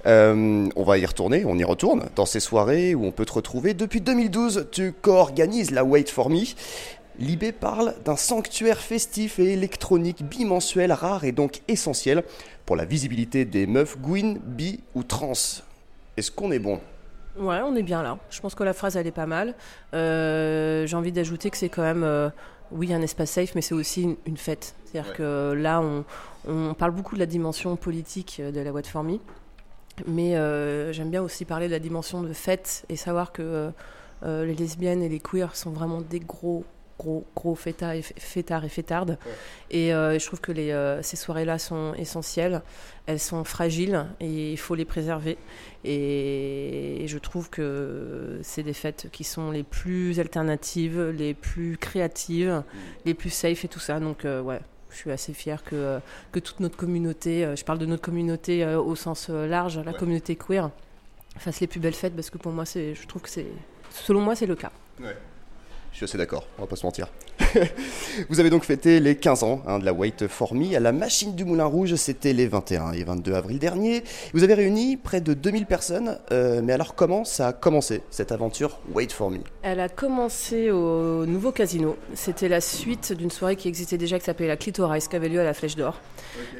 Euh, 0.08 0.68
on 0.76 0.84
va 0.84 0.98
y 0.98 1.06
retourner, 1.06 1.46
on 1.46 1.60
y 1.60 1.64
retourne 1.64 2.06
dans 2.16 2.26
ces 2.26 2.40
soirées 2.40 2.96
où 2.96 3.06
on 3.06 3.12
peut 3.12 3.26
te 3.26 3.34
retrouver. 3.34 3.76
Depuis 3.76 4.02
2012, 4.02 4.70
tu 4.72 4.92
co-organises 4.92 5.70
la 5.70 5.84
Wait 5.84 6.10
for 6.10 6.32
Me. 6.32 6.40
Libé 7.20 7.52
parle 7.52 7.94
d'un 8.04 8.16
sanctuaire 8.16 8.80
festif 8.80 9.38
et 9.38 9.54
électronique 9.54 10.24
bimensuel 10.24 10.92
rare 10.92 11.24
et 11.24 11.32
donc 11.32 11.62
essentiel 11.68 12.24
pour 12.66 12.76
la 12.76 12.86
visibilité 12.86 13.46
des 13.46 13.68
meufs 13.68 14.00
gwyn, 14.00 14.40
bi 14.44 14.80
ou 14.96 15.04
trans. 15.04 15.34
Est-ce 16.18 16.32
qu'on 16.32 16.52
est 16.52 16.58
bon? 16.58 16.80
Ouais, 17.38 17.60
on 17.64 17.76
est 17.76 17.84
bien 17.84 18.02
là. 18.02 18.18
Je 18.32 18.42
pense 18.42 18.56
que 18.56 18.64
la 18.64 18.74
phrase 18.74 18.98
elle 18.98 19.06
est 19.06 19.12
pas 19.12 19.28
mal. 19.28 19.54
Euh, 19.94 20.88
j'ai 20.88 20.96
envie 20.96 21.12
d'ajouter 21.12 21.52
que 21.52 21.58
c'est 21.58 21.70
quand 21.70 21.84
même 21.84 22.32
oui, 22.76 22.94
un 22.94 23.02
espace 23.02 23.32
safe, 23.32 23.56
mais 23.56 23.62
c'est 23.62 23.74
aussi 23.74 24.18
une, 24.26 24.38
fête. 24.38 24.76
C'est-à-dire 24.86 25.14
que 25.14 25.54
là, 25.54 25.82
on, 26.48 26.74
parle 26.74 26.92
beaucoup 26.92 27.16
de 27.16 27.20
la 27.20 27.26
dimension 27.26 27.76
politique 27.76 28.42
de 28.42 28.60
la 28.60 28.72
What 28.72 28.84
for 28.84 29.04
Me, 29.04 29.18
mais 30.08 30.36
euh, 30.36 30.92
j'aime 30.94 31.10
bien 31.10 31.22
aussi 31.22 31.46
parler 31.46 31.68
de 31.68 31.72
la 31.72 31.80
dimension 31.80 32.22
de 32.22 32.34
fête 32.34 32.86
et 32.90 32.96
savoir 32.96 33.32
que 33.32 33.72
euh, 34.24 34.46
les 34.46 34.56
lesbiennes 34.56 35.02
et 35.02 35.10
les 35.10 35.20
queers 35.20 35.56
sont 35.56 35.72
vraiment 35.72 36.02
des 36.02 36.20
gros 36.20 36.66
gros, 36.98 37.26
gros 37.36 37.56
fêtards 37.56 37.94
et, 37.94 38.02
fêtards 38.02 38.66
et 38.66 38.70
fêtardes. 38.70 39.18
Et 39.70 39.94
euh, 39.94 40.18
je 40.18 40.26
trouve 40.26 40.42
que 40.42 40.52
les, 40.52 40.72
euh, 40.72 41.02
ces 41.02 41.16
soirées-là 41.16 41.60
sont 41.60 41.94
essentielles. 41.96 42.62
Elles 43.06 43.20
sont 43.20 43.44
fragiles 43.44 44.06
et 44.20 44.54
il 44.54 44.58
faut 44.58 44.76
les 44.76 44.86
préserver. 44.86 45.38
Et, 45.84 47.06
je 47.08 47.18
trouve 47.20 47.50
que 47.50 48.40
c'est 48.42 48.64
des 48.64 48.74
fêtes 48.74 49.10
qui 49.12 49.24
sont 49.24 49.52
les 49.52 49.64
plus 49.64 50.20
alternatives, 50.20 51.00
les 51.10 51.34
plus 51.34 51.78
créatives, 51.78 52.50
mm. 52.50 52.80
les 53.06 53.14
plus 53.14 53.30
safe 53.30 53.66
et 53.66 53.68
tout 53.68 53.80
ça. 53.80 54.00
Donc, 54.00 54.26
euh, 54.26 54.42
ouais. 54.42 54.60
Je 54.92 55.02
suis 55.02 55.12
assez 55.12 55.34
fière 55.34 55.62
que, 55.66 56.00
que 56.32 56.40
toute 56.40 56.62
notre 56.62 56.78
communauté, 56.78 57.54
je 57.54 57.66
parle 57.66 57.80
de 57.80 57.86
notre 57.86 58.02
communauté 58.02 58.66
au 58.66 58.96
sens 58.96 59.28
large, 59.28 59.78
la 59.80 59.92
communauté 59.92 60.38
queer, 60.38 60.72
fasse 61.38 61.60
les 61.60 61.68
plus 61.68 61.82
belles 61.82 61.94
fêtes 61.94 62.16
parce 62.16 62.30
que 62.30 62.38
pour 62.38 62.54
moi, 62.54 62.64
je 62.64 63.06
trouve 63.06 63.22
que 63.22 63.30
c'est, 63.30 63.48
selon 63.92 64.22
moi, 64.22 64.38
c'est 64.38 64.46
le 64.46 64.56
cas. 64.56 64.72
Je 65.96 66.00
suis 66.00 66.04
assez 66.04 66.18
d'accord, 66.18 66.46
on 66.58 66.64
va 66.64 66.68
pas 66.68 66.76
se 66.76 66.86
mentir. 66.86 67.08
vous 68.30 68.42
avez 68.42 68.50
donc 68.50 68.66
fêté 68.66 69.00
les 69.00 69.16
15 69.16 69.44
ans 69.44 69.62
hein, 69.66 69.80
de 69.80 69.86
la 69.86 69.94
White 69.94 70.28
For 70.28 70.54
Me 70.54 70.76
à 70.76 70.82
la 70.82 70.92
machine 70.92 71.36
du 71.36 71.46
Moulin 71.46 71.64
Rouge, 71.64 71.96
c'était 71.96 72.34
les 72.34 72.48
21 72.48 72.92
et 72.92 73.06
22 73.06 73.34
avril 73.34 73.60
dernier. 73.60 74.04
Vous 74.34 74.44
avez 74.44 74.56
réuni 74.56 74.98
près 74.98 75.22
de 75.22 75.34
2000 75.34 75.66
personnes, 75.66 76.20
euh, 76.34 76.60
mais 76.62 76.74
alors 76.74 76.96
comment 76.96 77.24
ça 77.24 77.48
a 77.48 77.54
commencé 77.54 78.02
cette 78.10 78.34
aventure 78.34 78.80
Wait 78.94 79.08
For 79.10 79.32
Me? 79.32 79.40
Elle 79.62 79.80
a 79.80 79.88
commencé 79.88 80.70
au 80.70 81.26
nouveau 81.26 81.54
casino. 81.54 81.96
C'était 82.14 82.50
la 82.50 82.60
suite 82.60 83.14
d'une 83.14 83.32
soirée 83.32 83.56
qui 83.56 83.70
existait 83.70 83.98
déjà 83.98 84.20
qui 84.20 84.26
s'appelait 84.26 84.50
la 84.50 84.58
Clitoris, 84.58 85.08
qui 85.08 85.16
avait 85.16 85.30
lieu 85.30 85.40
à 85.40 85.46
la 85.46 85.54
Flèche 85.54 85.78
d'Or. 85.78 86.02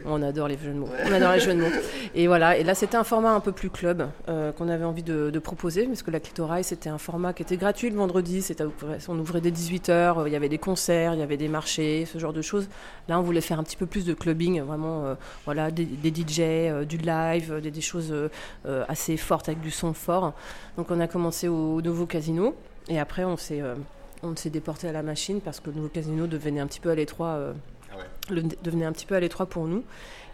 On 0.06 0.22
adore 0.22 0.48
les 0.48 0.58
jeux 0.58 0.72
de 0.72 0.78
mots. 0.78 0.90
On 1.06 1.12
adore 1.12 1.34
les 1.34 1.42
jeux 1.42 1.54
de 1.54 1.60
mots. 1.60 1.76
Et 2.14 2.28
voilà, 2.28 2.58
et 2.58 2.64
là 2.64 2.74
c'était 2.74 2.96
un 2.96 3.04
format 3.04 3.32
un 3.32 3.42
peu 3.42 3.52
plus 3.52 3.70
club 3.70 4.08
euh, 4.30 4.54
qu'on 4.54 4.70
avait 4.70 4.86
envie 4.86 5.04
de, 5.04 5.40
proposer, 5.40 5.86
parce 5.88 6.04
que 6.04 6.12
la 6.12 6.22
Clitoris 6.22 6.68
c'était 6.68 6.90
un 6.90 6.98
format 6.98 7.34
qui 7.34 7.44
était 7.44 7.58
gratuit 7.58 7.90
le 7.90 7.98
vendredi, 7.98 8.42
c'était, 8.42 8.64
on 9.10 9.25
ouvrait 9.26 9.42
dès 9.42 9.52
18h, 9.52 10.24
il 10.28 10.32
y 10.32 10.36
avait 10.36 10.50
des 10.50 10.58
concerts, 10.58 11.14
il 11.14 11.20
y 11.20 11.24
avait 11.24 11.38
des 11.38 11.48
marchés, 11.48 12.06
ce 12.06 12.18
genre 12.18 12.34
de 12.34 12.42
choses. 12.42 12.68
Là, 13.08 13.20
on 13.20 13.24
voulait 13.24 13.42
faire 13.42 13.60
un 13.60 13.64
petit 13.64 13.78
peu 13.78 13.86
plus 13.86 14.06
de 14.06 14.14
clubbing, 14.14 14.62
vraiment, 14.62 15.06
euh, 15.06 15.16
voilà, 15.46 15.72
des, 15.72 15.86
DJ, 15.86 16.40
euh, 16.40 16.86
du 16.86 16.98
live, 16.98 17.60
des, 17.60 17.82
choses 17.82 18.14
assez 18.88 19.18
fortes 19.18 19.50
avec 19.50 19.62
du 19.62 19.72
son 19.72 19.94
fort. 19.94 20.34
Donc, 20.78 20.92
on 20.92 21.00
a 21.00 21.08
commencé 21.08 21.48
au, 21.48 21.82
nouveau 21.82 22.06
casino, 22.06 22.56
et 22.88 23.00
après, 23.00 23.26
on 23.26 23.38
s'est, 23.38 23.62
on 24.24 24.36
s'est 24.36 24.50
déporté 24.50 24.88
à 24.88 24.92
la 24.92 25.04
machine 25.04 25.42
parce 25.42 25.60
que 25.60 25.70
le 25.70 25.76
nouveau 25.78 25.90
casino 25.90 26.28
devenait 26.28 26.62
un 26.62 26.68
petit 26.68 26.80
peu 26.80 26.90
à 26.90 26.96
l'étroit 26.96 27.54
le, 28.30 28.44
devenait 28.64 28.86
un 28.86 28.92
petit 28.92 29.06
peu 29.06 29.16
à 29.16 29.20
l'étroit 29.20 29.46
pour 29.46 29.66
nous. 29.66 29.84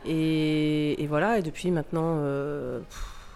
Et, 0.05 1.05
voilà, 1.07 1.38
et 1.38 1.41
depuis 1.41 1.71
maintenant, 1.71 2.15
euh, 2.19 2.79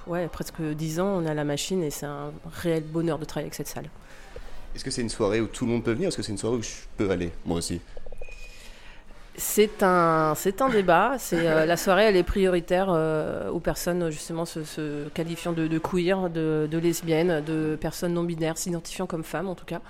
ouais, 0.08 0.28
presque 0.28 0.62
10 0.62 1.00
ans, 1.00 1.08
on 1.08 1.26
a 1.26 1.34
la 1.34 1.44
machine 1.44 1.84
et 1.84 1.92
c'est 1.92 2.06
un 2.06 2.32
réel 2.52 2.84
bonheur 2.84 3.20
de 3.20 3.26
travailler 3.26 3.46
avec 3.46 3.56
cette 3.56 3.68
salle. 3.68 3.90
Est-ce 4.76 4.84
que 4.84 4.92
c'est 4.92 5.02
une 5.02 5.10
soirée 5.10 5.40
où 5.40 5.48
tout 5.48 5.66
le 5.66 5.72
monde 5.72 5.84
peut 5.84 5.94
venir 5.94 6.10
Est-ce 6.10 6.18
que 6.18 6.24
c'est 6.24 6.34
une 6.34 6.38
soirée 6.38 6.58
où 6.58 6.62
je 6.62 6.70
peux 6.98 7.10
aller, 7.10 7.32
moi 7.46 7.58
aussi? 7.58 7.80
C'est 9.38 9.84
un, 9.84 10.36
débat. 10.72 11.18
Euh, 11.34 11.66
la 11.66 11.78
soirée, 11.78 12.04
elle 12.04 12.16
est 12.16 12.24
prioritaire 12.24 12.88
euh, 12.90 13.50
aux 13.50 13.60
personnes 13.60 14.10
justement 14.10 14.46
se, 14.46 15.08
qualifiant 15.10 15.52
de, 15.52 15.78
queer, 15.78 16.30
de, 16.30 16.68
de 16.70 16.78
lesbiennes, 16.78 17.42
de 17.46 17.78
personnes 17.80 18.14
non 18.14 18.24
binaires, 18.24 18.58
s'identifiant 18.58 19.08
comme 19.08 19.24
femmes 19.24 19.48
en 19.48 19.56
tout 19.56 19.66
cas. 19.66 19.82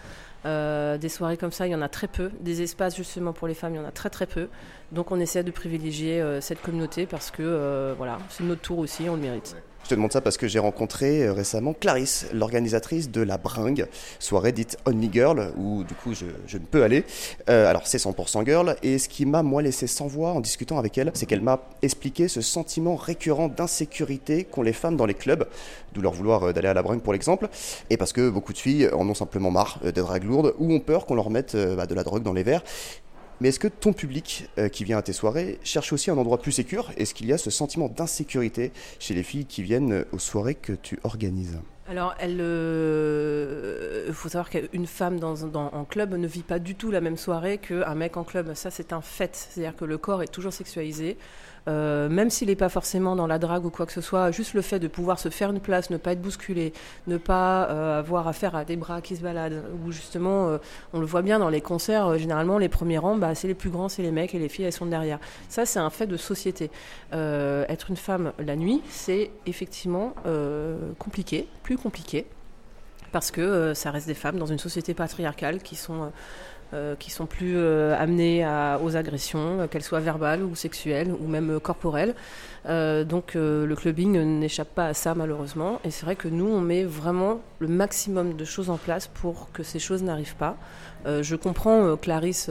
Euh, 0.45 0.99
des 0.99 1.09
soirées 1.09 1.37
comme 1.37 1.51
ça, 1.51 1.65
il 1.65 1.71
y 1.71 1.75
en 1.75 1.81
a 1.81 1.89
très 1.89 2.07
peu. 2.07 2.29
Des 2.39 2.61
espaces 2.61 2.95
justement 2.95 3.33
pour 3.33 3.47
les 3.47 3.55
femmes, 3.55 3.73
il 3.73 3.77
y 3.77 3.79
en 3.79 3.87
a 3.87 3.91
très 3.91 4.09
très 4.09 4.27
peu. 4.27 4.47
Donc 4.95 5.11
on 5.11 5.19
essaie 5.19 5.43
de 5.43 5.51
privilégier 5.51 6.21
euh, 6.21 6.39
cette 6.39 6.61
communauté 6.61 7.05
parce 7.05 7.29
que 7.29 7.43
euh, 7.43 7.93
voilà, 7.97 8.17
c'est 8.29 8.45
notre 8.45 8.61
tour 8.61 8.79
aussi, 8.79 9.09
on 9.09 9.15
le 9.15 9.21
mérite. 9.21 9.53
Je 9.83 9.89
te 9.89 9.95
demande 9.95 10.13
ça 10.13 10.21
parce 10.21 10.37
que 10.37 10.47
j'ai 10.47 10.57
rencontré 10.57 11.23
euh, 11.23 11.33
récemment 11.33 11.73
Clarisse, 11.73 12.27
l'organisatrice 12.33 13.11
de 13.11 13.21
la 13.21 13.37
Bringue, 13.37 13.87
soirée 14.19 14.53
dite 14.53 14.77
Only 14.85 15.09
Girl, 15.11 15.51
où 15.57 15.83
du 15.83 15.93
coup 15.95 16.13
je, 16.13 16.57
ne 16.57 16.63
peux 16.63 16.81
aller. 16.81 17.03
Alors 17.47 17.85
c'est 17.85 17.97
100% 17.97 18.45
girl, 18.45 18.77
et 18.83 18.97
ce 18.97 19.09
qui 19.09 19.25
m'a 19.25 19.43
moi 19.43 19.61
laissé 19.61 19.85
sans 19.85 20.07
voix 20.07 20.31
en 20.31 20.39
discutant 20.39 20.79
avec 20.79 20.97
elle, 20.97 21.11
c'est 21.13 21.25
qu'elle 21.25 21.41
m'a 21.41 21.59
expliqué 21.81 22.29
ce 22.29 22.39
sentiment 22.39 22.95
récurrent 22.95 23.49
d'insécurité 23.49 24.45
qu'ont 24.45 24.63
les 24.63 24.73
femmes 24.73 24.95
dans 24.95 25.05
les 25.05 25.13
clubs, 25.13 25.45
d'où 25.93 26.01
leur 26.01 26.13
vouloir 26.13 26.53
d'aller 26.53 26.69
à 26.69 26.73
la 26.73 26.81
Bringue 26.81 27.01
pour 27.01 27.11
l'exemple, 27.11 27.49
et 27.89 27.97
parce 27.97 28.13
que 28.13 28.29
beaucoup 28.29 28.53
de 28.53 28.57
filles 28.57 28.89
en 28.93 29.07
ont 29.09 29.13
simplement 29.13 29.51
marre 29.51 29.79
des 29.83 29.91
dragues 29.91 30.23
lourdes 30.23 30.55
ou 30.57 30.73
ont 30.73 30.79
peur 30.79 31.05
qu'on 31.05 31.15
leur 31.15 31.29
mette 31.29 31.55
bah, 31.55 31.85
de 31.85 31.93
la 31.93 32.03
drogue 32.03 32.23
dans 32.23 32.33
les 32.33 32.43
verres. 32.43 32.63
Mais 33.41 33.49
est-ce 33.49 33.59
que 33.59 33.67
ton 33.67 33.93
public 33.93 34.49
euh, 34.57 34.69
qui 34.69 34.83
vient 34.83 34.97
à 34.97 35.01
tes 35.01 35.13
soirées 35.13 35.59
cherche 35.63 35.91
aussi 35.91 36.09
un 36.09 36.17
endroit 36.17 36.41
plus 36.41 36.53
sécur 36.53 36.91
Est-ce 36.97 37.13
qu'il 37.13 37.27
y 37.27 37.33
a 37.33 37.37
ce 37.37 37.49
sentiment 37.49 37.89
d'insécurité 37.89 38.71
chez 38.99 39.13
les 39.13 39.23
filles 39.23 39.45
qui 39.45 39.63
viennent 39.63 40.05
aux 40.11 40.19
soirées 40.19 40.55
que 40.55 40.73
tu 40.73 40.99
organises? 41.03 41.59
Alors, 41.87 42.15
il 42.23 42.37
euh, 42.41 44.11
faut 44.11 44.27
savoir 44.27 44.49
qu'une 44.49 44.87
femme 44.87 45.19
dans, 45.19 45.35
dans, 45.45 45.67
en 45.67 45.85
club 45.85 46.15
ne 46.15 46.25
vit 46.25 46.41
pas 46.41 46.57
du 46.57 46.73
tout 46.73 46.89
la 46.89 46.99
même 46.99 47.17
soirée 47.17 47.59
qu'un 47.59 47.93
mec 47.93 48.17
en 48.17 48.23
club. 48.23 48.55
Ça, 48.55 48.71
c'est 48.71 48.91
un 48.91 49.01
fait. 49.01 49.35
C'est-à-dire 49.35 49.75
que 49.75 49.85
le 49.85 49.99
corps 49.99 50.23
est 50.23 50.27
toujours 50.27 50.53
sexualisé. 50.53 51.15
Euh, 51.67 52.09
même 52.09 52.29
s'il 52.29 52.49
n'est 52.49 52.55
pas 52.55 52.69
forcément 52.69 53.15
dans 53.15 53.25
la 53.25 53.39
drague 53.39 53.65
ou 53.65 53.71
quoi 53.71 53.87
que 53.87 53.91
ce 53.91 54.01
soit, 54.01 54.29
juste 54.29 54.53
le 54.53 54.61
fait 54.61 54.77
de 54.77 54.87
pouvoir 54.87 55.17
se 55.17 55.29
faire 55.29 55.49
une 55.49 55.59
place, 55.59 55.89
ne 55.89 55.97
pas 55.97 56.11
être 56.11 56.21
bousculé, 56.21 56.73
ne 57.07 57.17
pas 57.17 57.67
euh, 57.69 57.97
avoir 57.97 58.27
affaire 58.27 58.55
à 58.55 58.65
des 58.65 58.75
bras 58.75 59.01
qui 59.01 59.15
se 59.15 59.21
baladent, 59.23 59.63
ou 59.83 59.91
justement, 59.91 60.59
on 60.93 60.99
le 60.99 61.07
voit 61.07 61.23
bien 61.23 61.39
dans 61.39 61.49
les 61.49 61.61
concerts, 61.61 62.19
généralement 62.19 62.59
les 62.59 62.69
premiers 62.69 62.99
rangs, 62.99 63.15
bah, 63.15 63.33
c'est 63.33 63.47
les 63.47 63.55
plus 63.55 63.71
grands, 63.71 63.89
c'est 63.89 64.03
les 64.03 64.11
mecs 64.11 64.35
et 64.35 64.39
les 64.39 64.47
filles, 64.47 64.65
elles 64.65 64.73
sont 64.73 64.85
derrière. 64.85 65.17
Ça, 65.49 65.65
c'est 65.65 65.79
un 65.79 65.89
fait 65.89 66.05
de 66.05 66.17
société. 66.17 66.69
être 67.11 67.89
une 67.89 67.97
femme 67.97 68.31
la 68.37 68.55
nuit, 68.55 68.83
c'est 68.87 69.31
effectivement 69.47 70.13
compliqué, 70.99 71.47
compliqué 71.77 72.25
parce 73.11 73.31
que 73.31 73.73
ça 73.73 73.91
reste 73.91 74.07
des 74.07 74.13
femmes 74.13 74.37
dans 74.37 74.45
une 74.45 74.59
société 74.59 74.93
patriarcale 74.93 75.61
qui 75.61 75.75
sont 75.75 76.11
euh, 76.73 76.95
qui 76.95 77.11
sont 77.11 77.27
plus 77.27 77.53
euh, 77.57 77.95
amenées 77.95 78.43
aux 78.81 78.95
agressions, 78.97 79.61
euh, 79.61 79.67
qu'elles 79.67 79.83
soient 79.83 79.99
verbales 79.99 80.41
ou 80.41 80.55
sexuelles 80.55 81.13
ou 81.19 81.27
même 81.27 81.59
corporelles. 81.59 82.15
Donc 82.65 83.35
le 83.35 83.73
clubbing 83.75 84.19
n'échappe 84.39 84.73
pas 84.73 84.87
à 84.87 84.93
ça 84.93 85.15
malheureusement. 85.15 85.79
Et 85.83 85.91
c'est 85.91 86.05
vrai 86.05 86.15
que 86.15 86.27
nous, 86.27 86.47
on 86.47 86.61
met 86.61 86.83
vraiment 86.83 87.41
le 87.59 87.67
maximum 87.67 88.35
de 88.35 88.45
choses 88.45 88.69
en 88.69 88.77
place 88.77 89.07
pour 89.07 89.51
que 89.51 89.63
ces 89.63 89.79
choses 89.79 90.03
n'arrivent 90.03 90.35
pas. 90.35 90.57
je 91.05 91.35
comprends 91.35 91.95
Clarisse 91.95 92.49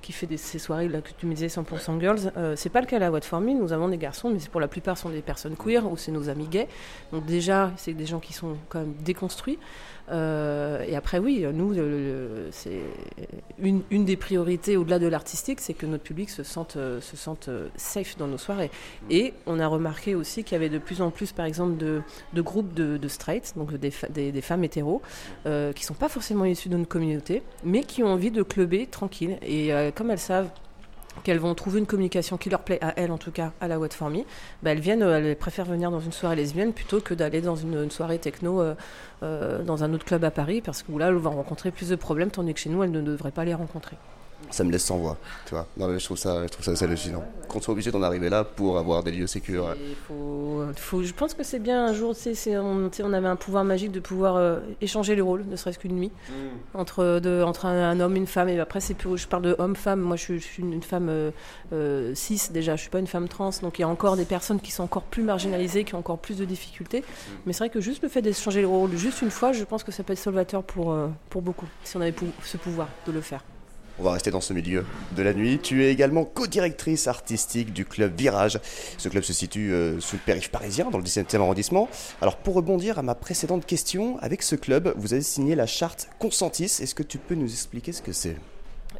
qui 0.00 0.12
fait 0.12 0.26
des, 0.26 0.36
ces 0.36 0.58
soirées 0.58 0.88
là, 0.88 1.00
que 1.00 1.10
tu 1.18 1.26
me 1.26 1.34
disais 1.34 1.48
100% 1.48 2.00
girls. 2.00 2.32
c'est 2.56 2.68
pas 2.68 2.80
le 2.80 2.86
cas 2.86 3.00
à 3.00 3.10
What 3.10 3.22
For 3.22 3.40
Me. 3.40 3.52
Nous 3.52 3.72
avons 3.72 3.88
des 3.88 3.98
garçons, 3.98 4.30
mais 4.30 4.38
pour 4.50 4.60
la 4.60 4.68
plupart 4.68 4.96
sont 4.96 5.10
des 5.10 5.22
personnes 5.22 5.56
queer 5.56 5.90
ou 5.90 5.96
c'est 5.96 6.12
nos 6.12 6.28
amis 6.28 6.46
gays. 6.46 6.68
Donc 7.12 7.26
déjà, 7.26 7.72
c'est 7.76 7.94
des 7.94 8.06
gens 8.06 8.20
qui 8.20 8.32
sont 8.32 8.56
quand 8.68 8.80
même 8.80 8.94
déconstruits. 9.04 9.58
Euh, 10.10 10.84
et 10.86 10.96
après, 10.96 11.18
oui, 11.18 11.44
nous, 11.52 11.74
c'est 12.50 12.80
une, 13.58 13.82
une, 13.90 14.04
des 14.04 14.16
priorités 14.16 14.76
au-delà 14.76 14.98
de 14.98 15.06
l'artistique, 15.06 15.60
c'est 15.60 15.74
que 15.74 15.86
notre 15.86 16.04
public 16.04 16.30
se 16.30 16.42
sente, 16.42 16.76
euh, 16.76 17.00
se 17.00 17.16
sente 17.16 17.48
euh, 17.48 17.68
safe 17.76 18.16
dans 18.16 18.26
nos 18.26 18.38
soirées. 18.38 18.70
Et 19.10 19.34
on 19.48 19.58
a 19.58 19.66
remarqué 19.66 20.14
aussi 20.14 20.44
qu'il 20.44 20.52
y 20.52 20.56
avait 20.56 20.68
de 20.68 20.78
plus 20.78 21.02
en 21.02 21.10
plus, 21.10 21.32
par 21.32 21.46
exemple, 21.46 21.76
de, 21.76 22.02
groupes 22.40 22.74
de, 22.74 23.08
straight, 23.08 23.54
donc 23.56 23.74
des, 23.74 23.90
femmes 24.40 24.64
hétéros, 24.64 25.02
euh, 25.46 25.72
qui 25.72 25.84
sont 25.84 25.94
pas 25.94 26.08
forcément 26.08 26.44
issues 26.44 26.68
de 26.68 26.76
notre 26.76 26.88
communauté, 26.88 27.42
mais 27.64 27.82
qui 27.82 28.02
ont 28.02 28.08
envie 28.08 28.30
de 28.30 28.42
clubber 28.42 28.86
tranquille. 28.86 29.38
Et 29.42 29.70
comme 29.94 30.10
elles 30.10 30.18
savent 30.18 30.50
qu'elles 31.22 31.38
vont 31.38 31.54
trouver 31.54 31.80
une 31.80 31.86
communication 31.86 32.36
qui 32.36 32.50
leur 32.50 32.60
plaît 32.60 32.78
à 32.82 32.94
elles 32.96 33.10
en 33.10 33.18
tout 33.18 33.30
cas 33.30 33.52
à 33.60 33.68
la 33.68 33.78
What 33.78 33.90
For 33.90 34.10
Me, 34.10 34.20
bah, 34.62 34.72
elles 34.72 34.80
viennent, 34.80 35.02
elles 35.02 35.36
préfèrent 35.36 35.66
venir 35.66 35.90
dans 35.90 36.00
une 36.00 36.12
soirée 36.12 36.36
lesbienne 36.36 36.72
plutôt 36.72 37.00
que 37.00 37.14
d'aller 37.14 37.40
dans 37.40 37.56
une, 37.56 37.90
soirée 37.90 38.18
techno 38.18 38.60
euh, 38.60 38.74
euh, 39.22 39.62
dans 39.62 39.84
un 39.84 39.92
autre 39.92 40.04
club 40.04 40.24
à 40.24 40.30
Paris 40.30 40.60
parce 40.60 40.82
que 40.82 40.92
là 40.92 41.08
elles 41.08 41.14
vont 41.14 41.30
rencontrer 41.30 41.70
plus 41.70 41.88
de 41.88 41.96
problèmes 41.96 42.30
tandis 42.30 42.54
que 42.54 42.60
chez 42.60 42.70
nous 42.70 42.82
elles 42.82 42.90
ne 42.90 43.02
devraient 43.02 43.30
pas 43.30 43.44
les 43.44 43.54
rencontrer 43.54 43.96
ça 44.50 44.64
me 44.64 44.70
laisse 44.70 44.84
sans 44.84 44.98
voix, 44.98 45.16
tu 45.46 45.54
vois. 45.54 45.66
Non, 45.76 45.88
mais 45.88 45.98
je 45.98 46.04
trouve 46.04 46.16
ça, 46.16 46.42
je 46.42 46.48
trouve 46.48 46.64
ça 46.64 46.70
assez 46.72 46.84
hallucinant. 46.84 47.24
Qu'on 47.48 47.60
soit 47.60 47.72
obligé 47.72 47.90
d'en 47.90 48.02
arriver 48.02 48.28
là 48.28 48.44
pour 48.44 48.78
avoir 48.78 49.02
des 49.02 49.10
lieux 49.10 49.26
sécurs. 49.26 49.74
Faut, 50.06 50.62
faut, 50.76 51.02
je 51.02 51.12
pense 51.12 51.34
que 51.34 51.42
c'est 51.42 51.58
bien 51.58 51.86
un 51.86 51.92
jour, 51.92 52.16
tu 52.16 52.34
sais, 52.34 52.58
on, 52.58 52.90
on, 53.02 53.12
avait 53.12 53.28
un 53.28 53.36
pouvoir 53.36 53.64
magique 53.64 53.92
de 53.92 54.00
pouvoir 54.00 54.36
euh, 54.36 54.60
échanger 54.80 55.14
les 55.14 55.20
rôles, 55.20 55.44
ne 55.46 55.56
serait-ce 55.56 55.78
qu'une 55.78 55.96
nuit, 55.96 56.12
mm. 56.28 56.32
entre, 56.78 57.20
de, 57.20 57.42
entre 57.42 57.66
un, 57.66 58.00
homme 58.00 58.16
et 58.16 58.18
une 58.18 58.26
femme. 58.26 58.48
Et 58.48 58.58
après, 58.58 58.80
c'est 58.80 58.94
plus, 58.94 59.16
je 59.16 59.28
parle 59.28 59.42
de 59.42 59.56
homme-femme. 59.58 60.00
Moi, 60.00 60.16
je, 60.16 60.36
suis 60.36 60.62
une, 60.62 60.82
femme 60.82 61.08
euh, 61.08 61.30
euh, 61.72 62.14
cis 62.14 62.50
déjà, 62.50 62.76
je 62.76 62.82
suis 62.82 62.90
pas 62.90 63.00
une 63.00 63.06
femme 63.06 63.28
trans. 63.28 63.50
Donc 63.62 63.78
il 63.78 63.82
y 63.82 63.84
a 63.84 63.88
encore 63.88 64.16
des 64.16 64.24
personnes 64.24 64.60
qui 64.60 64.70
sont 64.70 64.82
encore 64.82 65.04
plus 65.04 65.22
marginalisées, 65.22 65.84
qui 65.84 65.94
ont 65.94 65.98
encore 65.98 66.18
plus 66.18 66.38
de 66.38 66.44
difficultés. 66.44 67.00
Mm. 67.00 67.32
Mais 67.46 67.52
c'est 67.52 67.58
vrai 67.58 67.70
que 67.70 67.80
juste 67.80 68.02
le 68.02 68.08
fait 68.08 68.22
d'échanger 68.22 68.60
les 68.60 68.66
rôles, 68.66 68.96
juste 68.96 69.22
une 69.22 69.30
fois, 69.30 69.52
je 69.52 69.64
pense 69.64 69.84
que 69.84 69.92
ça 69.92 70.02
peut 70.02 70.12
être 70.12 70.18
salvateur 70.18 70.62
pour, 70.62 70.96
pour 71.30 71.42
beaucoup, 71.42 71.66
si 71.84 71.96
on 71.96 72.00
avait 72.00 72.14
ce 72.44 72.56
pouvoir 72.56 72.88
de 73.06 73.12
le 73.12 73.20
faire. 73.20 73.42
On 73.98 74.04
va 74.04 74.12
rester 74.12 74.30
dans 74.30 74.40
ce 74.40 74.52
milieu 74.52 74.84
de 75.16 75.22
la 75.22 75.34
nuit. 75.34 75.58
Tu 75.60 75.84
es 75.84 75.90
également 75.90 76.24
co-directrice 76.24 77.08
artistique 77.08 77.72
du 77.72 77.84
club 77.84 78.16
Virage. 78.16 78.60
Ce 78.96 79.08
club 79.08 79.24
se 79.24 79.32
situe 79.32 79.72
euh, 79.72 80.00
sous 80.00 80.16
le 80.16 80.22
périph' 80.24 80.50
parisien, 80.50 80.90
dans 80.90 80.98
le 80.98 81.04
17e 81.04 81.40
arrondissement. 81.40 81.88
Alors 82.20 82.36
pour 82.36 82.54
rebondir 82.54 82.98
à 82.98 83.02
ma 83.02 83.14
précédente 83.14 83.66
question, 83.66 84.18
avec 84.20 84.42
ce 84.42 84.54
club, 84.54 84.94
vous 84.96 85.14
avez 85.14 85.22
signé 85.22 85.54
la 85.54 85.66
charte 85.66 86.08
Consentis. 86.18 86.64
Est-ce 86.64 86.94
que 86.94 87.02
tu 87.02 87.18
peux 87.18 87.34
nous 87.34 87.50
expliquer 87.50 87.92
ce 87.92 88.02
que 88.02 88.12
c'est? 88.12 88.36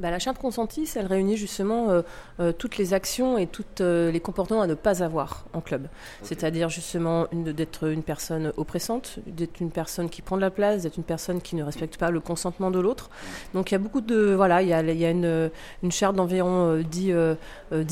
Bah, 0.01 0.11
la 0.11 0.19
charte 0.19 0.39
consentis, 0.39 0.89
elle 0.97 1.07
réunit 1.07 1.37
justement 1.37 1.91
euh, 1.91 2.03
euh, 2.41 2.53
toutes 2.53 2.77
les 2.77 2.95
actions 2.95 3.39
et 3.39 3.47
tous 3.47 3.65
euh, 3.81 4.11
les 4.11 4.21
comportements 4.21 4.63
à 4.63 4.67
ne 4.67 4.75
pas 4.75 5.03
avoir 5.03 5.47
en 5.53 5.61
club. 5.61 5.89
C'est-à-dire 6.23 6.69
justement 6.69 7.27
d'être 7.33 7.89
une 7.89 8.03
personne 8.03 8.53
oppressante, 8.57 9.19
d'être 9.27 9.61
une 9.61 9.71
personne 9.71 10.09
qui 10.09 10.23
prend 10.23 10.37
de 10.37 10.43
la 10.43 10.51
place, 10.51 10.83
d'être 10.83 10.97
une 10.97 11.05
personne 11.05 11.41
qui 11.41 11.57
ne 11.57 11.63
respecte 11.63 11.97
pas 11.97 12.11
le 12.11 12.21
consentement 12.21 12.71
de 12.71 12.79
l'autre. 12.79 13.11
Donc 13.55 13.71
il 13.71 13.75
y 13.75 13.77
a 13.77 13.79
beaucoup 13.79 14.01
de... 14.01 14.35
Voilà, 14.35 14.63
il 14.63 14.69
y 14.69 14.73
a, 14.73 14.83
il 14.83 14.99
y 14.99 15.05
a 15.05 15.11
une, 15.11 15.51
une, 15.83 15.93
charte 15.93 16.17
d'environ 16.17 16.81
10 16.83 17.13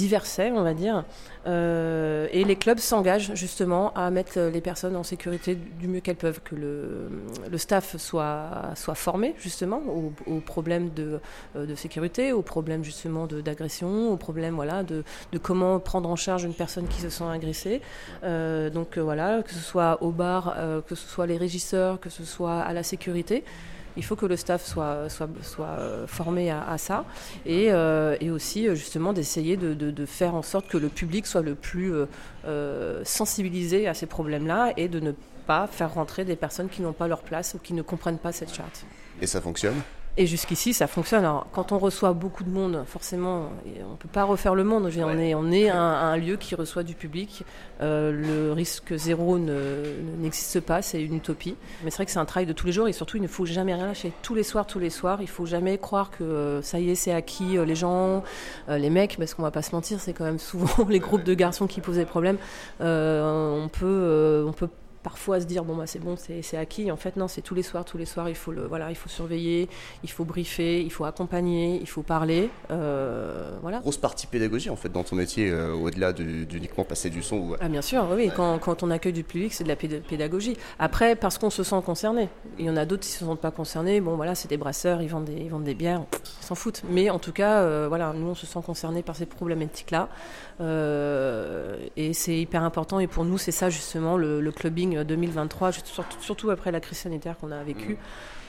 versets, 0.09 0.53
on 0.53 0.63
va 0.63 0.75
dire. 0.75 1.05
Et 1.47 2.45
les 2.45 2.57
clubs 2.57 2.79
s'engagent 2.79 3.35
justement 3.35 3.93
à 3.95 4.11
mettre 4.11 4.39
les 4.39 4.61
personnes 4.61 4.97
en 4.97 5.03
sécurité 5.03 5.55
du 5.55 5.89
mieux 5.89 6.01
qu'elles 6.01 6.17
peuvent, 6.17 6.41
que 6.43 6.55
le, 6.55 7.09
le 7.51 7.59
staff 7.59 7.97
soit, 7.97 8.73
soit 8.75 8.95
formé 8.95 9.35
justement 9.39 9.81
aux, 9.87 10.13
aux 10.27 10.41
problèmes 10.41 10.91
de, 10.91 11.21
de 11.55 11.75
sécurité 11.75 12.33
aux 12.33 12.43
problèmes 12.43 12.85
justement 12.85 13.27
d'agression, 13.27 14.13
aux 14.13 14.17
problèmes 14.17 14.55
voilà, 14.55 14.83
de, 14.83 15.05
comment 15.43 15.79
prendre 15.79 16.09
en 16.09 16.17
charge 16.17 16.45
une 16.45 16.55
personne 16.55 16.87
qui 16.89 17.01
se 17.01 17.11
sent 17.11 17.25
agressée. 17.25 17.81
Euh, 18.25 18.71
donc 18.71 18.97
euh, 18.97 19.03
voilà, 19.03 19.43
que 19.43 19.53
ce 19.53 19.61
soit 19.61 20.03
au 20.03 20.11
bar, 20.11 20.55
euh, 20.57 20.81
que 20.81 20.95
ce 20.95 21.07
soit 21.07 21.27
les 21.27 21.37
régisseurs, 21.37 22.01
que 22.01 22.11
ce 22.11 22.25
soit 22.25 22.61
à 22.61 22.73
la 22.73 22.83
sécurité 22.83 23.45
il 23.97 24.05
faut 24.05 24.17
que 24.17 24.27
le 24.27 24.37
staff 24.37 24.65
soit, 24.65 25.09
soit 25.43 25.79
formé 26.07 26.51
à, 26.51 26.77
ça 26.79 27.05
et, 27.45 27.67
et, 27.67 28.31
aussi 28.31 28.67
justement 28.75 29.13
d'essayer 29.13 29.57
de, 29.57 29.75
de, 29.75 29.91
de, 29.91 30.07
faire 30.07 30.35
en 30.35 30.43
sorte 30.43 30.69
que 30.69 30.77
le 30.77 30.89
public 30.89 31.27
soit 31.27 31.43
le 31.43 31.55
plus 31.55 31.93
sensibilisé 33.05 33.89
à 33.89 33.95
ces 33.95 34.07
problèmes-là 34.07 34.73
et 34.77 34.89
de 34.89 35.01
ne 35.01 35.13
pas 35.47 35.67
faire 35.67 35.95
rentrer 35.95 36.25
des 36.25 36.37
personnes 36.37 36.69
qui 36.69 36.83
n'ont 36.83 36.93
pas 36.93 37.09
leur 37.09 37.23
place 37.23 37.55
ou 37.55 37.59
qui 37.59 37.73
ne 37.73 37.83
comprennent 37.83 38.19
pas 38.19 38.33
cette 38.33 38.53
charte. 38.53 38.85
Et 39.21 39.27
ça 39.27 39.41
fonctionne? 39.41 39.81
Et 40.19 40.27
jusqu'ici, 40.27 40.73
ça 40.73 40.87
fonctionne. 40.87 41.25
Alors, 41.25 41.47
quand 41.53 41.73
on 41.73 41.79
reçoit 41.79 42.15
beaucoup 42.15 42.43
de 42.43 42.49
monde, 42.49 42.85
forcément, 42.87 43.51
on 43.87 43.91
ne 43.91 43.97
peut 43.97 44.09
pas 44.09 44.25
refaire 44.25 44.55
le 44.55 44.65
monde. 44.65 44.91
On 44.97 45.19
est, 45.19 45.35
on 45.35 45.51
est 45.53 45.69
un, 45.69 46.17
lieu 46.17 46.37
qui 46.37 46.55
reçoit 46.55 46.83
du 46.83 46.95
public. 46.95 47.45
Euh, 47.83 48.13
le 48.13 48.53
risque 48.53 48.97
zéro 48.97 49.39
n'existe 49.39 50.61
pas, 50.61 50.81
c'est 50.81 51.03
une 51.03 51.17
utopie. 51.17 51.57
Mais 51.85 51.91
c'est 51.91 51.97
vrai 51.97 52.07
que 52.07 52.13
c'est 52.13 52.19
un 52.19 52.25
travail 52.25 52.47
de 52.47 52.55
tous 52.55 52.67
les 52.67 52.73
jours 52.73 52.89
et 52.89 52.93
surtout, 52.93 53.19
il 53.19 53.23
ne 53.23 53.29
faut 53.29 53.45
jamais 53.45 53.75
rien 53.75 53.87
lâcher. 53.87 54.13
Tous 54.23 54.35
les 54.35 54.43
soirs, 54.43 54.67
tous 54.67 54.79
les 54.79 54.91
soirs, 54.91 55.21
il 55.21 55.27
ne 55.27 55.31
faut 55.31 55.47
jamais 55.47 55.77
croire 55.77 56.11
que 56.11 56.25
euh, 56.25 56.63
ça 56.63 56.81
y 56.81 56.91
est, 56.91 56.95
c'est 56.95 57.13
acquis. 57.13 57.59
Euh, 57.59 57.67
les 57.67 57.75
gens, 57.75 58.23
les 58.69 58.91
mecs, 58.91 59.17
parce 59.19 59.35
qu'on 59.35 59.43
ne 59.43 59.47
va 59.49 59.51
pas 59.51 59.63
se 59.63 59.75
mentir, 59.75 60.01
c'est 60.01 60.15
quand 60.15 60.25
même 60.25 60.39
souvent 60.39 60.85
les 60.89 61.01
groupes 61.01 61.25
de 61.25 61.35
garçons 61.35 61.67
qui 61.67 61.81
posent 61.83 61.97
des 61.97 62.07
problèmes. 62.07 62.39
on 62.81 63.69
peut, 63.71 64.45
on 64.47 64.53
peut 64.53 64.69
parfois 65.07 65.41
se 65.41 65.47
dire 65.47 65.63
bon 65.63 65.77
bah 65.77 65.87
c'est 65.87 66.01
bon 66.01 66.17
c'est 66.17 66.57
acquis. 66.57 66.91
En 66.91 66.97
fait 66.97 67.17
non 67.17 67.29
c'est 67.29 67.41
tous 67.41 67.55
les 67.55 67.63
soirs 67.63 67.85
tous 67.85 67.97
les 67.97 68.07
soirs 68.07 68.29
il 68.29 68.35
faut 68.35 68.51
le 68.51 68.67
voilà 68.67 68.91
il 68.91 68.97
faut 68.97 69.09
surveiller 69.09 69.69
il 70.03 70.11
faut 70.11 70.25
briefer 70.25 70.83
il 70.83 70.91
faut 70.91 71.05
accompagner 71.05 71.79
il 71.81 71.87
faut 71.87 72.03
parler 72.03 72.51
euh, 72.73 73.57
voilà. 73.63 73.79
Grosse 73.79 73.99
partie 73.99 74.27
pédagogie 74.27 74.69
en 74.69 74.75
fait 74.75 74.89
dans 74.89 75.05
ton 75.05 75.15
métier 75.15 75.49
euh, 75.49 75.75
au-delà 75.75 76.13
d'uniquement 76.13 76.83
passer 76.83 77.09
du 77.09 77.23
son 77.23 77.55
ah 77.61 77.69
bien 77.69 77.83
sûr 77.83 78.05
oui 78.17 78.33
quand, 78.35 78.59
quand, 78.59 78.83
on 78.83 78.91
accueille 78.91 79.13
du 79.13 79.23
public 79.23 79.55
c'est 79.55 79.63
de 79.63 79.69
la 79.69 79.77
pédagogie. 79.77 80.57
Après 80.81 81.15
parce 81.15 81.39
qu'on 81.39 81.51
se 81.51 81.63
sent 81.63 81.81
concerné. 81.87 82.29
Il 82.59 82.67
y 82.67 82.71
en 82.71 82.77
a 82.77 82.85
d'autres 82.85 83.05
qui 83.05 83.11
se 83.11 83.25
sentent 83.25 83.41
pas 83.41 83.53
concernés 83.53 84.01
bon 84.01 84.17
voilà 84.17 84.35
c'est 84.35 84.49
des 84.49 84.57
brasseurs 84.57 85.03
ils 85.03 85.09
vendent 85.09 85.27
des 85.27 85.37
ils 85.37 85.51
vendent 85.51 85.63
des 85.63 85.75
bières 85.77 86.03
ils 86.43 86.45
s'en 86.45 86.57
foutent. 86.57 86.83
Mais 86.91 87.11
en 87.11 87.21
tout 87.21 87.33
cas 87.33 87.61
euh, 87.61 87.87
voilà 87.89 88.13
nous 88.13 88.27
on 88.27 88.35
se 88.35 88.47
sent 88.47 88.61
concerné 88.67 89.05
par 89.05 89.15
ces 89.15 89.27
problématiques 89.27 89.93
là 89.93 90.09
et 91.97 92.13
c'est 92.13 92.39
hyper 92.41 92.65
important. 92.65 92.99
Et 92.99 93.07
pour 93.07 93.25
nous 93.25 93.39
c'est 93.39 93.53
ça 93.53 93.71
justement 93.71 94.17
le, 94.17 94.41
le 94.41 94.51
clubbing 94.51 94.96
2023, 95.05 95.71
surtout 96.21 96.51
après 96.51 96.71
la 96.73 96.81
crise 96.81 96.99
sanitaire 96.99 97.37
qu'on 97.39 97.53
a 97.53 97.63
vécue. 97.63 97.95
Mm. 97.95 97.99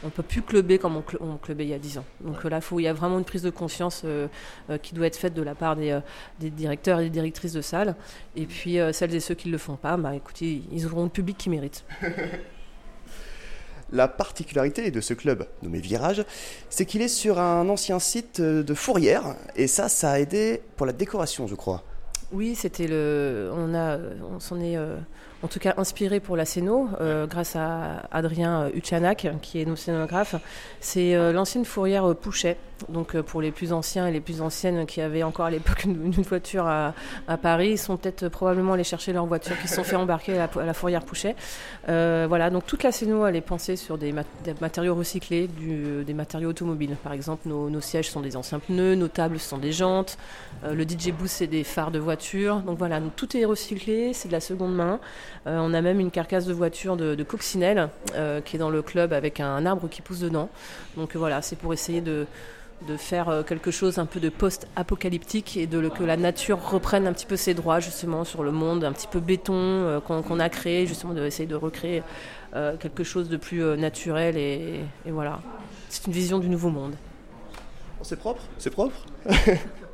On 0.04 0.08
ne 0.08 0.12
peut 0.12 0.24
plus 0.24 0.44
cluber 0.44 0.78
comme 0.78 1.02
on, 1.20 1.38
clubait 1.38 1.66
il 1.66 1.70
y 1.70 1.74
a 1.74 1.80
10 1.80 1.98
ans. 1.98 2.06
Donc 2.22 2.44
là, 2.44 2.60
il 2.72 2.82
y 2.82 2.88
a 2.88 2.94
vraiment 2.94 3.18
une 3.18 3.26
prise 3.26 3.42
de 3.42 3.50
conscience 3.50 4.04
euh, 4.06 4.28
euh, 4.70 4.78
qui 4.78 4.94
doit 4.94 5.08
être 5.08 5.16
faite 5.16 5.34
de 5.34 5.42
la 5.42 5.56
part 5.56 5.76
des, 5.76 5.90
euh, 5.90 6.02
des, 6.40 6.52
directeurs 6.52 7.00
et 7.00 7.06
des 7.06 7.10
directrices 7.10 7.54
de 7.54 7.62
salles. 7.62 7.96
Et 8.36 8.46
puis 8.46 8.78
celles 8.94 9.16
et 9.16 9.20
ceux 9.20 9.34
qui 9.34 9.48
ne 9.48 9.54
le 9.54 9.58
font 9.58 9.76
pas, 9.76 9.98
bah, 9.98 10.14
écoutez, 10.16 10.62
ils 10.72 10.86
auront 10.86 11.06
le 11.06 11.10
public 11.10 11.38
qui 11.38 11.50
mérite. 11.50 11.84
La 13.94 14.10
particularité 14.10 14.92
de 14.92 15.00
ce 15.00 15.14
club 15.14 15.48
nommé 15.64 15.80
Virage, 15.80 16.26
c'est 16.70 16.86
qu'il 16.86 17.02
est 17.02 17.08
sur 17.08 17.40
un 17.40 17.70
ancien 17.70 18.00
site 18.00 18.42
de 18.42 18.74
fourrière, 18.74 19.38
et 19.56 19.68
ça, 19.68 19.88
ça 19.88 20.12
a 20.12 20.20
aidé 20.20 20.62
pour 20.76 20.86
la 20.86 20.92
décoration, 20.92 21.48
je 21.48 21.56
crois. 21.56 21.86
Oui, 22.32 22.56
c'était 22.56 22.88
le. 22.88 23.50
On 23.54 23.74
a, 23.74 23.98
on 24.30 24.40
s'en 24.40 24.60
est, 24.60 24.76
euh, 24.76 24.98
en 25.44 25.48
tout 25.48 25.60
cas, 25.60 25.76
inspiré 25.78 26.20
pour 26.20 26.36
la 26.36 26.46
scéno 26.46 26.90
euh, 27.00 27.28
grâce 27.28 27.56
à 27.56 28.08
Adrien 28.12 28.70
Uchanac, 28.74 29.28
qui 29.42 29.62
est 29.62 29.66
nos 29.66 29.76
scénographes. 29.76 30.36
C'est 30.80 31.16
euh, 31.16 31.32
l'ancienne 31.32 31.66
fourrière 31.66 32.16
Pouchet, 32.16 32.58
Donc 32.90 33.16
euh, 33.16 33.24
pour 33.24 33.42
les 33.42 33.52
plus 33.52 33.74
anciens 33.74 34.08
et 34.08 34.12
les 34.12 34.20
plus 34.20 34.42
anciennes 34.42 34.86
qui 34.86 35.02
avaient 35.02 35.24
encore 35.24 35.46
à 35.46 35.52
l'époque 35.52 35.84
une, 35.86 36.12
voiture 36.12 36.68
à, 36.68 36.94
Paris, 37.42 37.72
ils 37.72 37.78
sont 37.78 37.98
peut-être 37.98 38.30
probablement 38.30 38.74
allés 38.74 38.84
chercher 38.84 39.14
leur 39.14 39.26
voiture 39.26 39.60
qui 39.62 39.68
se 39.68 39.76
sont 39.76 39.84
fait 39.84 39.96
embarquer 39.96 40.38
à 40.38 40.50
la, 40.56 40.74
Fourrière 40.74 41.04
Pouchet. 41.04 41.36
Euh, 41.90 42.26
voilà, 42.28 42.50
donc 42.50 42.66
toute 42.66 42.84
la 42.84 42.92
CNO 42.92 43.26
elle 43.26 43.36
est 43.36 43.42
pensée 43.42 43.76
sur 43.76 43.98
des, 43.98 44.14
matériaux 44.62 44.96
recyclés, 44.96 45.48
des 45.48 46.14
matériaux 46.14 46.50
automobiles. 46.50 46.96
Par 47.04 47.14
exemple, 47.14 47.48
nos, 47.48 47.82
sièges 47.82 48.10
sont 48.10 48.22
des 48.22 48.36
anciens 48.36 48.60
pneus, 48.60 48.96
nos 48.96 49.08
tables 49.08 49.40
sont 49.40 49.58
des 49.58 49.72
jantes, 49.72 50.18
euh, 50.64 50.74
le 50.74 50.84
DJ 50.84 51.12
boost 51.12 51.36
c'est 51.38 51.48
des 51.48 51.64
phares 51.64 51.92
de 51.92 52.00
voiture. 52.00 52.58
Donc 52.62 52.78
voilà, 52.78 53.00
tout 53.16 53.36
est 53.38 53.46
recyclé, 53.46 54.14
c'est 54.14 54.28
de 54.28 54.34
la 54.34 54.40
seconde 54.40 54.76
main. 54.76 55.00
On 55.46 55.74
a 55.74 55.82
même 55.82 56.00
une 56.00 56.12
carcasse 56.12 56.46
de 56.46 56.54
voiture 56.54 56.98
de, 56.98 57.24
coccinelle 57.24 57.90
qui 58.46 58.56
est 58.56 58.60
dans 58.60 58.70
le 58.70 58.82
club 58.82 59.14
avec 59.14 59.40
un 59.40 59.66
arbre 59.66 59.88
qui 59.90 60.02
pousse 60.02 60.20
dedans. 60.20 60.50
Donc 60.96 61.16
voilà, 61.16 61.42
c'est 61.42 61.56
pour 61.56 61.74
essayer 61.74 62.02
de 62.02 62.26
de 62.86 62.96
faire 62.96 63.30
euh, 63.30 63.44
quelque 63.44 63.72
chose 63.72 63.98
un 63.98 64.06
peu 64.06 64.20
de 64.20 64.30
post-apocalyptique 64.30 65.58
et 65.58 65.66
de 65.66 65.88
que 65.90 66.04
la 66.04 66.18
nature 66.18 66.60
reprenne 66.70 67.08
un 67.08 67.14
petit 67.14 67.26
peu 67.26 67.38
ses 67.38 67.54
droits 67.54 67.80
justement 67.80 68.24
sur 68.24 68.44
le 68.44 68.52
monde 68.52 68.84
un 68.84 68.92
petit 68.92 69.08
peu 69.08 69.20
béton 69.20 69.54
euh, 69.56 70.00
qu'on 70.00 70.40
a 70.40 70.50
créé, 70.50 70.86
justement 70.86 71.14
d'essayer 71.14 71.48
de 71.48 71.56
recréer 71.56 72.04
euh, 72.56 72.76
quelque 72.78 73.04
chose 73.04 73.30
de 73.30 73.38
plus 73.38 73.64
naturel 73.78 74.38
et, 74.38 74.82
voilà. 75.06 75.40
C'est 75.90 76.06
une 76.08 76.14
vision 76.14 76.38
du 76.38 76.50
nouveau 76.50 76.70
monde. 76.70 76.96
C'est 78.02 78.20
propre, 78.20 78.44
c'est 78.58 78.70
propre? 78.70 78.96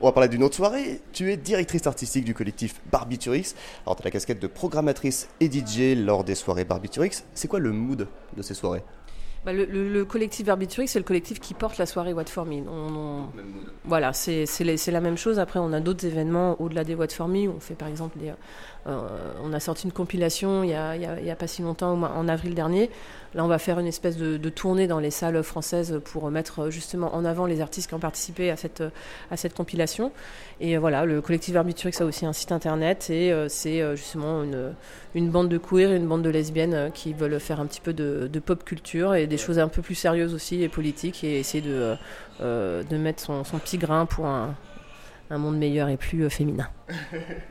On 0.00 0.06
va 0.06 0.12
parler 0.12 0.28
d'une 0.28 0.42
autre 0.42 0.56
soirée. 0.56 1.00
Tu 1.12 1.32
es 1.32 1.36
directrice 1.36 1.86
artistique 1.86 2.24
du 2.24 2.34
collectif 2.34 2.80
Barbiturix. 2.90 3.54
Alors, 3.86 3.96
tu 3.96 4.02
as 4.02 4.04
la 4.04 4.10
casquette 4.10 4.40
de 4.40 4.46
programmatrice 4.46 5.28
et 5.40 5.50
DJ 5.50 5.96
lors 5.96 6.24
des 6.24 6.34
soirées 6.34 6.64
Barbiturix. 6.64 7.24
C'est 7.34 7.48
quoi 7.48 7.58
le 7.58 7.72
mood 7.72 8.08
de 8.36 8.42
ces 8.42 8.54
soirées? 8.54 8.82
Bah, 9.44 9.54
le, 9.54 10.04
collectif 10.04 10.46
Arbitrix, 10.50 10.86
c'est 10.88 10.98
le 10.98 11.04
collectif 11.04 11.40
qui 11.40 11.54
porte 11.54 11.78
la 11.78 11.86
soirée 11.86 12.12
What 12.12 12.26
For 12.26 12.44
Me. 12.44 12.62
Voilà, 13.84 14.12
c'est 14.12 14.46
la 14.88 15.00
même 15.00 15.16
chose. 15.16 15.38
Après, 15.38 15.58
on 15.58 15.72
a 15.72 15.80
d'autres 15.80 16.04
événements 16.04 16.60
au-delà 16.60 16.84
des 16.84 16.94
What 16.94 17.08
For 17.08 17.26
Me. 17.26 17.48
On 17.48 17.58
fait 17.58 17.74
par 17.74 17.88
exemple 17.88 18.18
des, 18.18 18.32
on 19.42 19.52
a 19.52 19.60
sorti 19.60 19.86
une 19.86 19.92
compilation 19.92 20.62
il 20.62 20.68
n'y 20.68 20.74
a, 21.30 21.36
pas 21.36 21.46
si 21.46 21.62
longtemps, 21.62 22.00
en 22.02 22.28
avril 22.28 22.54
dernier. 22.54 22.90
Là, 23.34 23.44
on 23.44 23.48
va 23.48 23.58
faire 23.58 23.78
une 23.78 23.86
espèce 23.86 24.16
de, 24.16 24.48
tournée 24.48 24.88
dans 24.88 24.98
les 24.98 25.12
salles 25.12 25.42
françaises 25.44 26.00
pour 26.04 26.28
mettre 26.30 26.70
justement 26.70 27.14
en 27.14 27.24
avant 27.24 27.46
les 27.46 27.60
artistes 27.60 27.88
qui 27.88 27.94
ont 27.94 28.00
participé 28.00 28.50
à 28.50 28.56
cette, 28.56 28.82
à 29.30 29.36
cette 29.36 29.54
compilation. 29.54 30.10
Et 30.60 30.76
voilà, 30.78 31.04
le 31.04 31.20
collectif 31.20 31.54
Arbitrix 31.54 31.92
a 32.00 32.04
aussi 32.04 32.26
un 32.26 32.32
site 32.32 32.50
internet 32.50 33.08
et 33.08 33.32
euh, 33.32 33.48
c'est 33.48 33.80
euh, 33.80 33.94
justement 33.94 34.42
une, 34.42 34.74
une, 35.14 35.30
bande 35.30 35.48
de 35.48 35.58
queer 35.58 35.92
et 35.92 35.96
une 35.96 36.08
bande 36.08 36.22
de 36.22 36.30
lesbiennes 36.30 36.90
qui 36.92 37.12
veulent 37.12 37.38
faire 37.38 37.60
un 37.60 37.66
petit 37.66 37.80
peu 37.80 37.92
de, 37.92 38.28
pop 38.40 38.64
culture 38.64 39.14
et 39.14 39.26
des 39.28 39.38
choses 39.38 39.58
un 39.60 39.68
peu 39.68 39.80
plus 39.80 39.94
sérieuses 39.94 40.34
aussi 40.34 40.62
et 40.62 40.68
politiques 40.68 41.22
et 41.22 41.38
essayer 41.38 41.62
de, 41.62 41.94
de 42.40 42.96
mettre 42.96 43.20
son, 43.20 43.42
petit 43.58 43.78
grain 43.78 44.06
pour 44.06 44.26
un, 44.26 44.56
un 45.30 45.38
monde 45.38 45.56
meilleur 45.56 45.88
et 45.88 45.96
plus 45.96 46.28
féminin. 46.30 46.68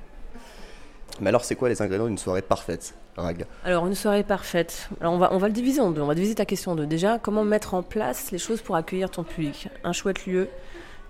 Mais 1.19 1.29
alors, 1.29 1.43
c'est 1.43 1.55
quoi 1.55 1.69
les 1.69 1.81
ingrédients 1.81 2.07
d'une 2.07 2.17
soirée 2.17 2.41
parfaite, 2.41 2.95
Rag? 3.17 3.45
Alors, 3.65 3.87
une 3.87 3.95
soirée 3.95 4.23
parfaite. 4.23 4.89
Alors, 5.01 5.13
on 5.13 5.17
va, 5.17 5.33
on 5.33 5.37
va 5.37 5.47
le 5.47 5.53
diviser 5.53 5.81
en 5.81 5.91
deux. 5.91 6.01
On 6.01 6.07
va 6.07 6.15
diviser 6.15 6.35
ta 6.35 6.45
question 6.45 6.71
en 6.71 6.75
deux. 6.75 6.85
Déjà, 6.85 7.19
comment 7.19 7.43
mettre 7.43 7.73
en 7.73 7.83
place 7.83 8.31
les 8.31 8.37
choses 8.37 8.61
pour 8.61 8.75
accueillir 8.75 9.09
ton 9.09 9.23
public? 9.23 9.69
Un 9.83 9.91
chouette 9.91 10.25
lieu, 10.25 10.49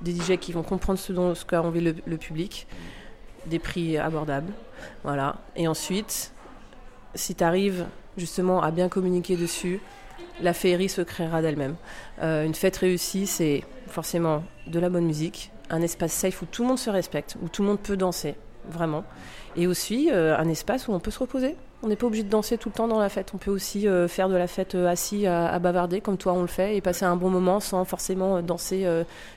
des 0.01 0.15
DJ 0.15 0.38
qui 0.38 0.51
vont 0.51 0.63
comprendre 0.63 1.00
ce 1.00 1.13
dont 1.13 1.36
ce 1.36 1.46
qu'a 1.46 1.62
envie 1.62 1.82
le, 1.82 2.18
public, 2.18 2.68
des 3.46 3.60
prix 3.60 3.98
abordables. 3.98 4.51
Voilà. 5.03 5.36
Et 5.56 5.68
ensuite, 5.68 6.32
si 7.15 7.36
tu 7.36 7.44
arrives 7.44 7.86
justement 8.18 8.62
à 8.62 8.72
bien 8.72 8.89
communiquer 8.89 9.36
dessus, 9.36 9.79
la 10.41 10.53
féerie 10.53 10.89
se 10.89 11.01
créera 11.01 11.41
d'elle-même. 11.41 11.75
Euh, 12.22 12.46
une 12.46 12.56
fête 12.56 12.77
réussie, 12.77 13.27
c'est 13.27 13.63
forcément 13.88 14.44
de 14.68 14.79
la 14.79 14.89
bonne 14.89 15.06
musique, 15.06 15.51
un 15.70 15.82
espace 15.82 16.13
safe 16.13 16.41
où 16.41 16.46
tout 16.46 16.63
le 16.63 16.70
monde 16.70 16.79
se 16.79 16.89
respecte, 16.89 17.36
où 17.41 17.50
tout 17.50 17.62
le 17.62 17.70
monde 17.70 17.79
peut 17.79 17.98
danser, 17.98 18.36
vraiment. 18.68 19.04
Et 19.56 19.68
aussi 19.68 20.10
euh, 20.12 20.38
un 20.38 20.48
espace 20.48 20.88
où 20.88 20.94
on 20.94 21.00
peut 21.00 21.12
se 21.12 21.20
reposer. 21.20 21.56
On 21.82 21.88
n'est 21.88 21.95
pas 21.95 22.08
obligé 22.08 22.24
de 22.24 22.30
danser 22.30 22.58
tout 22.58 22.69
le 22.69 22.76
temps 22.76 22.88
dans 22.88 23.00
la 23.00 23.10
fête. 23.10 23.32
On 23.34 23.38
peut 23.38 23.52
aussi 23.52 23.88
euh, 23.88 24.08
faire 24.08 24.28
de 24.30 24.36
la 24.36 24.48
fête 24.48 24.76
euh, 24.76 24.88
assis 24.88 25.28
à, 25.28 25.58
bavarder, 25.60 26.02
comme 26.02 26.17
toi 26.17 26.34
on 26.34 26.41
le 26.41 26.48
fait, 26.48 26.76
et 26.76 26.82
passer 26.82 27.06
un 27.06 27.15
bon 27.15 27.30
moment 27.30 27.60
sans 27.60 27.86
forcément 27.86 28.41
danser 28.41 28.86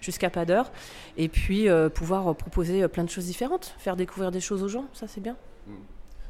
jusqu'à 0.00 0.30
pas 0.30 0.44
d'heure. 0.44 0.70
Et 1.16 1.28
puis 1.28 1.68
pouvoir 1.94 2.34
proposer 2.34 2.86
plein 2.88 3.04
de 3.04 3.10
choses 3.10 3.26
différentes, 3.26 3.74
faire 3.78 3.96
découvrir 3.96 4.30
des 4.30 4.40
choses 4.40 4.62
aux 4.62 4.68
gens, 4.68 4.86
ça 4.92 5.06
c'est 5.06 5.20
bien. 5.20 5.36
Mmh. 5.66 5.72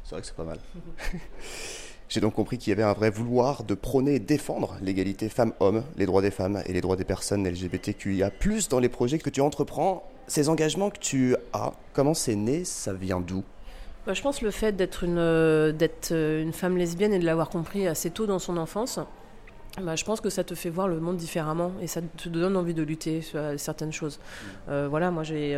C'est 0.03 0.11
vrai 0.11 0.21
que 0.21 0.27
c'est 0.27 0.35
pas 0.35 0.43
mal. 0.43 0.59
J'ai 2.13 2.19
donc 2.19 2.35
compris 2.35 2.59
qu'il 2.59 2.69
y 2.69 2.73
avait 2.73 2.83
un 2.83 2.93
vrai 2.93 3.09
vouloir 3.09 3.63
de 3.63 3.73
prôner 3.73 4.15
et 4.15 4.19
défendre 4.19 4.77
l'égalité 4.83 5.29
femmes-hommes, 5.29 5.83
les 5.97 6.05
droits 6.05 6.21
des 6.21 6.29
femmes 6.29 6.61
et 6.67 6.71
les 6.73 6.79
droits 6.79 6.95
des 6.95 7.05
personnes 7.05 7.47
LGBTQIA, 7.47 8.29
dans 8.69 8.79
les 8.79 8.89
projets 8.89 9.17
que 9.17 9.31
tu 9.31 9.41
entreprends. 9.41 10.07
Ces 10.27 10.49
engagements 10.49 10.89
que 10.89 10.99
tu 10.99 11.35
as, 11.51 11.73
comment 11.93 12.13
c'est 12.13 12.35
né 12.35 12.63
Ça 12.63 12.93
vient 12.93 13.19
d'où? 13.19 13.43
Bah, 14.05 14.13
je 14.13 14.21
pense 14.21 14.41
le 14.41 14.51
fait 14.51 14.73
d'être 14.73 15.05
une, 15.05 15.17
euh, 15.17 15.71
d'être 15.71 16.11
euh, 16.11 16.41
une 16.41 16.51
femme 16.51 16.77
lesbienne 16.77 17.13
et 17.13 17.19
de 17.19 17.25
l'avoir 17.25 17.49
compris 17.49 17.87
assez 17.87 18.09
tôt 18.09 18.25
dans 18.25 18.39
son 18.39 18.57
enfance, 18.57 18.99
bah, 19.81 19.95
je 19.95 20.03
pense 20.03 20.19
que 20.19 20.29
ça 20.29 20.43
te 20.43 20.55
fait 20.55 20.69
voir 20.69 20.89
le 20.89 20.99
monde 20.99 21.15
différemment 21.15 21.71
et 21.81 21.87
ça 21.87 22.01
te 22.01 22.27
donne 22.27 22.57
envie 22.57 22.73
de 22.73 22.83
lutter 22.83 23.21
sur 23.21 23.39
certaines 23.57 23.93
choses. 23.93 24.19
Euh, 24.67 24.87
voilà, 24.89 25.09
moi 25.09 25.23
j'ai, 25.23 25.57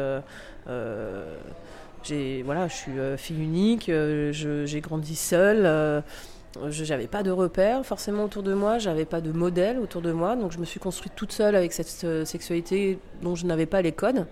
j'ai, 2.04 2.43
voilà, 2.43 2.67
je 2.67 2.73
suis 2.73 2.91
fille 3.17 3.43
unique, 3.43 3.91
j'ai 4.32 4.82
grandi 4.82 5.15
seule. 5.15 6.04
je 6.69 6.84
n'avais 6.86 7.08
pas 7.08 7.23
de 7.23 7.32
repères 7.32 7.84
forcément 7.84 8.25
autour 8.25 8.43
de 8.43 8.54
moi, 8.54 8.78
j'avais 8.78 9.06
pas 9.06 9.21
de 9.21 9.32
modèle 9.32 9.80
autour 9.80 10.01
de 10.01 10.12
moi, 10.12 10.36
donc 10.36 10.51
je 10.51 10.60
me 10.60 10.65
suis 10.65 10.80
construite 10.80 11.13
toute 11.15 11.34
seule 11.34 11.56
avec 11.56 11.73
cette 11.73 12.25
sexualité 12.25 12.99
dont 13.21 13.36
je 13.36 13.45
n'avais 13.47 13.65
pas 13.65 13.82
les 13.82 13.91
codes. 13.91 14.28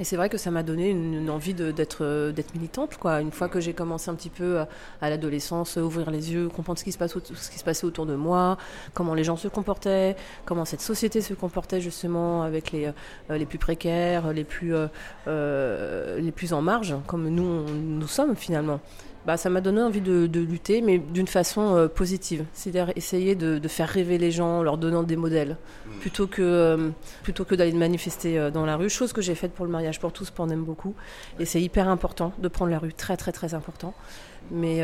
Et 0.00 0.04
c'est 0.04 0.16
vrai 0.16 0.28
que 0.28 0.38
ça 0.38 0.50
m'a 0.50 0.64
donné 0.64 0.90
une, 0.90 1.30
envie 1.30 1.54
d'être 1.54 2.32
d'être 2.32 2.54
militante. 2.54 2.96
Quoi. 2.96 3.20
Une 3.20 3.30
fois 3.30 3.48
que 3.48 3.60
j'ai 3.60 3.74
commencé 3.74 4.10
un 4.10 4.14
petit 4.14 4.30
peu 4.30 4.64
à, 5.00 5.10
l'adolescence, 5.10 5.76
ouvrir 5.76 6.10
les 6.10 6.32
yeux, 6.32 6.48
comprendre 6.48 6.78
ce 6.78 6.84
qui, 6.84 6.90
se 6.90 6.98
passe, 6.98 7.14
passait 7.64 7.86
autour 7.86 8.04
de 8.06 8.16
moi, 8.16 8.58
comment 8.92 9.14
les 9.14 9.24
gens 9.24 9.36
se 9.36 9.48
comportaient, 9.48 10.16
comment 10.44 10.64
cette 10.64 10.80
société 10.80 11.20
se 11.20 11.34
comportait 11.34 11.80
justement 11.80 12.42
avec 12.42 12.72
les, 12.72 12.86
euh, 12.86 13.38
les 13.38 13.46
plus 13.46 13.58
précaires, 13.58 14.32
les 14.32 14.44
plus, 14.44 14.74
euh, 14.74 14.88
euh, 15.28 16.18
les 16.18 16.32
plus 16.32 16.52
en 16.52 16.62
marge, 16.62 16.96
comme 17.06 17.28
nous, 17.28 17.64
nous 17.68 18.08
sommes 18.08 18.36
finalement 18.36 18.80
bah, 19.26 19.38
ça 19.38 19.48
m'a 19.48 19.60
donné 19.60 19.80
envie 19.80 20.02
de, 20.02 20.40
lutter, 20.40 20.82
mais 20.82 20.98
d'une 20.98 21.26
façon 21.26 21.76
euh, 21.76 21.88
positive. 21.88 22.44
C'est-à-dire 22.52 22.92
essayer 22.96 23.34
de, 23.34 23.68
faire 23.68 23.88
rêver 23.88 24.18
les 24.18 24.30
gens 24.30 24.58
en 24.58 24.62
leur 24.62 24.76
donnant 24.76 25.02
des 25.02 25.16
modèles, 25.16 25.56
mmh. 25.86 25.90
plutôt 26.00 26.26
que, 26.26 26.42
euh, 26.42 26.90
plutôt 27.22 27.44
que 27.44 27.54
d'aller 27.54 27.72
manifester 27.72 28.38
euh, 28.38 28.50
dans 28.50 28.66
la 28.66 28.76
rue, 28.76 28.90
chose 28.90 29.12
que 29.12 29.22
j'ai 29.22 29.34
faite 29.34 29.52
pour 29.52 29.64
le 29.64 29.72
mariage 29.72 29.98
pour 29.98 30.12
tous, 30.12 30.30
pour 30.30 30.44
on 30.44 30.50
aime 30.50 30.64
beaucoup. 30.64 30.94
Et 31.40 31.46
c'est 31.46 31.60
hyper 31.60 31.88
important 31.88 32.32
de 32.38 32.48
prendre 32.48 32.70
la 32.70 32.78
rue, 32.78 32.92
très 32.92 33.16
très 33.16 33.32
très 33.32 33.54
important. 33.54 33.94
Mais 34.50 34.80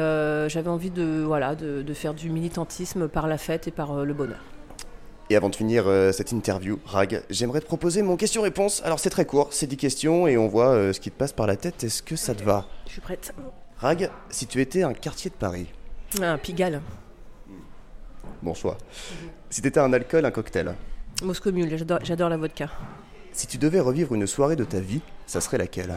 j'avais 0.48 0.70
envie 0.70 0.90
de, 0.90 1.22
voilà, 1.22 1.55
de, 1.55 1.83
de, 1.83 1.94
faire 1.94 2.14
du 2.14 2.31
militantisme 2.31 3.09
par 3.09 3.26
la 3.26 3.37
fête 3.37 3.68
et 3.68 3.70
par 3.70 4.07
le 4.07 4.14
bonheur. 4.14 4.38
Et 5.29 5.37
avant 5.37 5.50
de 5.50 5.55
finir 5.55 5.85
cette 6.14 6.33
interview, 6.33 6.79
Rag, 6.87 7.22
j'aimerais 7.29 7.61
te 7.61 7.66
proposer 7.66 8.00
mon 8.00 8.16
question-réponse. 8.16 8.81
Alors 8.87 8.98
c'est 8.98 9.11
très 9.11 9.26
court, 9.26 9.48
c'est 9.50 9.66
10 9.66 9.76
questions 9.76 10.26
et 10.26 10.38
on 10.38 10.48
voit 10.48 10.94
ce 10.94 10.98
qui 10.98 11.11
te 11.11 11.16
passe 11.16 11.35
par 11.35 11.46
la 11.46 11.57
tête. 11.57 11.85
Est-ce 11.85 12.03
que 12.03 12.16
ça 12.16 12.35
te 12.35 12.42
va? 12.42 12.64
Je 12.87 12.92
suis 12.92 13.03
prête. 13.03 13.35
Rag, 13.81 14.11
si 14.29 14.47
tu 14.47 14.61
étais 14.61 14.83
un 14.83 14.93
quartier 14.93 15.31
de 15.31 15.35
Paris. 15.37 15.66
Un 16.21 16.37
Pigalle. 16.37 16.83
Bon 18.43 18.53
choix. 18.53 18.77
Si 19.49 19.62
tu 19.62 19.69
étais 19.69 19.81
un 19.81 19.90
alcool, 19.95 20.27
un 20.27 20.31
cocktail. 20.31 20.75
Moscow 21.23 21.51
Mule, 21.51 21.79
j'adore 22.03 22.29
la 22.29 22.37
vodka. 22.37 22.69
Si 23.33 23.47
tu 23.47 23.57
devais 23.57 23.81
revivre 23.81 24.14
une 24.14 24.27
soirée 24.27 24.57
de 24.57 24.64
ta 24.64 24.81
vie, 24.81 25.01
ça 25.27 25.40
serait 25.40 25.57
laquelle? 25.57 25.95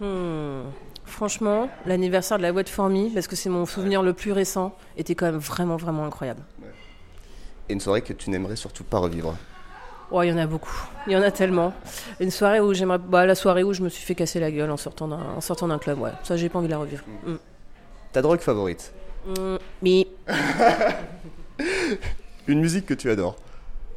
Hmm. 0.00 0.62
Franchement, 1.04 1.68
l'anniversaire 1.84 2.38
de 2.38 2.42
la 2.42 2.52
What 2.52 2.64
For 2.64 2.88
Me, 2.88 3.12
parce 3.12 3.28
que 3.28 3.36
c'est 3.36 3.50
mon 3.50 3.66
souvenir 3.66 4.02
le 4.02 4.14
plus 4.14 4.32
récent, 4.32 4.74
était 4.96 5.14
quand 5.14 5.26
même 5.26 5.36
vraiment, 5.36 5.76
vraiment 5.76 6.06
incroyable. 6.06 6.40
Et 7.68 7.74
une 7.74 7.80
soirée 7.80 8.00
que 8.00 8.14
tu 8.14 8.30
n'aimerais 8.30 8.56
surtout 8.56 8.84
pas 8.84 8.98
revivre? 8.98 9.36
Oh, 10.10 10.22
il 10.22 10.28
y 10.28 10.32
en 10.32 10.38
a 10.38 10.46
beaucoup. 10.46 10.88
Il 11.06 11.12
y 11.12 11.16
en 11.16 11.22
a 11.22 11.30
tellement. 11.30 11.72
Une 12.20 12.30
soirée 12.30 12.60
où 12.60 12.72
j'aimerais. 12.72 12.98
Bah, 12.98 13.26
la 13.26 13.34
soirée 13.34 13.64
où 13.64 13.72
je 13.72 13.82
me 13.82 13.88
suis 13.88 14.04
fait 14.04 14.14
casser 14.14 14.38
la 14.38 14.50
gueule 14.50 14.70
en 14.70 14.76
sortant 14.76 15.08
d'un, 15.08 15.20
en 15.36 15.40
sortant 15.40 15.68
d'un 15.68 15.78
club, 15.78 16.00
ouais. 16.00 16.12
Ça, 16.22 16.36
j'ai 16.36 16.48
pas 16.48 16.58
envie 16.58 16.68
de 16.68 16.72
la 16.72 16.78
revivre. 16.78 17.04
Mm. 17.24 17.32
Mm. 17.32 17.38
Ta 18.12 18.22
drogue 18.22 18.40
favorite 18.40 18.92
mm, 19.26 19.56
Mi. 19.82 20.06
Une 22.46 22.60
musique 22.60 22.86
que 22.86 22.94
tu 22.94 23.10
adores 23.10 23.36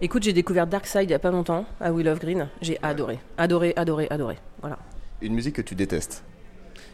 Écoute, 0.02 0.24
j'ai 0.24 0.34
découvert 0.34 0.66
Dark 0.66 0.88
Side 0.88 1.04
il 1.04 1.12
y 1.12 1.14
a 1.14 1.20
pas 1.20 1.30
longtemps, 1.30 1.66
à 1.80 1.92
Will 1.92 2.08
of 2.08 2.20
Green. 2.20 2.48
J'ai 2.62 2.80
adoré. 2.82 3.20
Adoré, 3.38 3.74
adoré, 3.76 4.08
adoré. 4.10 4.38
Voilà. 4.62 4.80
Une 5.22 5.34
musique 5.34 5.56
que 5.56 5.62
tu 5.62 5.76
détestes 5.76 6.24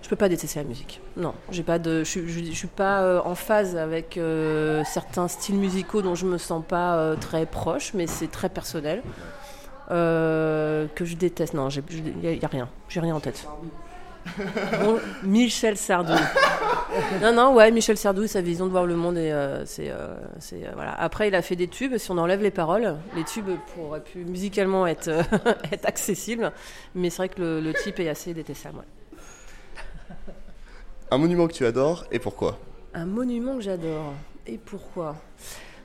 je 0.05 0.09
peux 0.11 0.15
pas 0.15 0.29
détester 0.29 0.59
la 0.59 0.65
musique. 0.65 1.01
Non, 1.17 1.33
j'ai 1.49 1.63
pas 1.63 1.79
de, 1.79 2.03
je, 2.03 2.27
je, 2.27 2.51
suis 2.51 2.67
pas 2.67 3.01
euh, 3.01 3.21
en 3.25 3.33
phase 3.33 3.75
avec 3.75 4.17
euh, 4.17 4.83
certains 4.85 5.27
styles 5.27 5.55
musicaux 5.55 6.03
dont 6.03 6.13
je 6.13 6.27
me 6.27 6.37
sens 6.37 6.63
pas 6.63 6.97
euh, 6.97 7.15
très 7.15 7.47
proche, 7.47 7.95
mais 7.95 8.05
c'est 8.05 8.29
très 8.29 8.49
personnel. 8.49 9.01
que 9.89 10.87
je 11.01 11.15
déteste. 11.15 11.55
Non, 11.55 11.69
il 11.69 12.17
n'y 12.21 12.45
a, 12.45 12.47
rien. 12.47 12.69
J'ai 12.87 12.99
rien 12.99 13.15
en 13.15 13.19
tête. 13.19 13.47
Bon, 14.83 14.99
Michel 15.23 15.77
Sardou. 15.77 16.13
non, 17.21 17.33
non, 17.33 17.53
ouais, 17.55 17.71
Michel 17.71 17.97
Sardou, 17.97 18.27
sa 18.27 18.41
vision 18.41 18.65
de 18.65 18.71
voir 18.71 18.85
le 18.85 18.95
monde, 18.95 19.17
et 19.17 19.31
euh, 19.31 19.65
c'est, 19.65 19.89
euh, 19.89 20.15
euh, 20.53 20.71
voilà. 20.73 20.93
Après, 20.99 21.27
il 21.27 21.35
a 21.35 21.41
fait 21.41 21.55
des 21.55 21.67
tubes. 21.67 21.97
Si 21.97 22.11
on 22.11 22.17
enlève 22.17 22.41
les 22.41 22.51
paroles, 22.51 22.95
les 23.15 23.23
tubes 23.23 23.49
pourraient 23.73 24.01
pu 24.01 24.19
musicalement 24.25 24.87
être, 24.87 25.09
être 25.71 25.85
accessibles, 25.87 26.51
mais 26.93 27.09
c'est 27.09 27.17
vrai 27.17 27.29
que 27.29 27.41
le, 27.41 27.59
le 27.59 27.73
type 27.73 27.99
est 27.99 28.09
assez 28.09 28.33
détestable. 28.33 28.77
ouais. 28.77 28.83
Un 31.11 31.17
monument 31.17 31.47
que 31.47 31.53
tu 31.53 31.65
adores 31.65 32.05
et 32.11 32.19
pourquoi? 32.19 32.57
Un 32.93 33.05
monument 33.05 33.55
que 33.55 33.61
j'adore. 33.61 34.13
Et 34.47 34.57
pourquoi? 34.57 35.15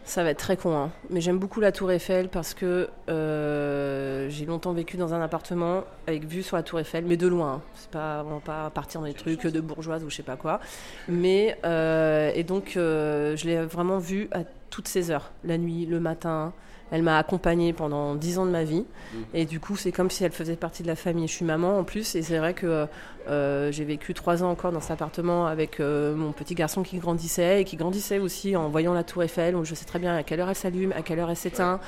Ça 0.05 0.25
va 0.25 0.31
être 0.31 0.39
très 0.39 0.57
con, 0.57 0.75
hein. 0.75 0.91
mais 1.11 1.21
j'aime 1.21 1.39
beaucoup 1.39 1.61
la 1.61 1.73
Tour 1.73 1.93
Eiffel 1.93 2.29
parce 2.29 2.55
que 2.55 2.89
euh, 3.09 4.29
j'ai 4.29 4.45
longtemps 4.45 4.73
vécu 4.73 4.97
dans 4.97 5.15
un 5.15 5.21
appartement 5.21 5.85
avec 6.11 6.25
vue 6.27 6.43
sur 6.43 6.57
la 6.57 6.63
Tour 6.63 6.81
Eiffel, 6.81 7.05
mais 7.07 7.17
de 7.17 7.27
loin. 7.27 7.55
hein. 7.55 7.63
C'est 7.75 7.91
pas 7.91 8.23
vraiment 8.23 8.41
pas 8.41 8.71
partir 8.71 9.01
dans 9.01 9.07
des 9.07 9.15
trucs 9.15 9.47
de 9.47 9.61
bourgeoise 9.61 10.05
ou 10.05 10.11
je 10.11 10.17
sais 10.17 10.23
pas 10.23 10.37
quoi. 10.37 10.61
Mais 11.09 11.59
euh, 11.65 12.31
et 12.35 12.45
donc 12.45 12.75
euh, 12.77 13.37
je 13.37 13.47
l'ai 13.47 13.61
vraiment 13.63 13.99
vue 13.99 14.29
à 14.33 14.41
toutes 14.71 14.89
ces 14.89 15.11
heures, 15.11 15.31
la 15.45 15.59
nuit, 15.59 15.87
le 15.87 16.01
matin. 16.01 16.53
Elle 16.93 17.05
m'a 17.05 17.19
accompagnée 17.19 17.73
pendant 17.73 18.17
dix 18.17 18.41
ans 18.41 18.47
de 18.47 18.51
ma 18.51 18.65
vie. 18.65 18.85
Et 19.33 19.45
du 19.45 19.61
coup, 19.61 19.77
c'est 19.77 19.93
comme 19.93 20.11
si 20.11 20.25
elle 20.25 20.33
faisait 20.33 20.57
partie 20.57 20.83
de 20.83 20.89
la 20.89 20.97
famille. 20.97 21.29
Je 21.29 21.33
suis 21.35 21.45
maman 21.45 21.79
en 21.79 21.85
plus, 21.85 22.17
et 22.17 22.23
c'est 22.23 22.39
vrai 22.39 22.53
que 22.53 22.89
euh, 23.29 23.71
j'ai 23.71 23.85
vécu 23.85 24.13
trois 24.13 24.43
ans 24.43 24.51
encore 24.51 24.73
dans 24.73 24.81
cet 24.81 24.91
appartement 24.93 25.47
avec 25.47 25.79
euh, 25.79 26.17
mon 26.17 26.33
petit 26.33 26.57
garçon 26.57 26.83
qui 26.83 26.99
grandissait 26.99 27.61
et 27.61 27.65
qui 27.65 27.77
grandissait 27.77 28.19
aussi 28.19 28.57
en 28.57 28.69
voyant 28.71 28.93
la 28.93 29.05
tour 29.05 29.23
Eiffel. 29.23 29.55
où 29.55 29.65
je 29.65 29.77
sais 29.77 29.85
très 29.85 30.01
bien 30.01 30.17
à 30.17 30.25
quelle 30.25 30.41
heure 30.41 30.49
elle 30.49 30.57
s'allume, 30.57 30.91
à 30.91 31.03
quelle 31.03 31.21
heure 31.21 31.31
elle 31.31 31.37
s'éteint, 31.37 31.79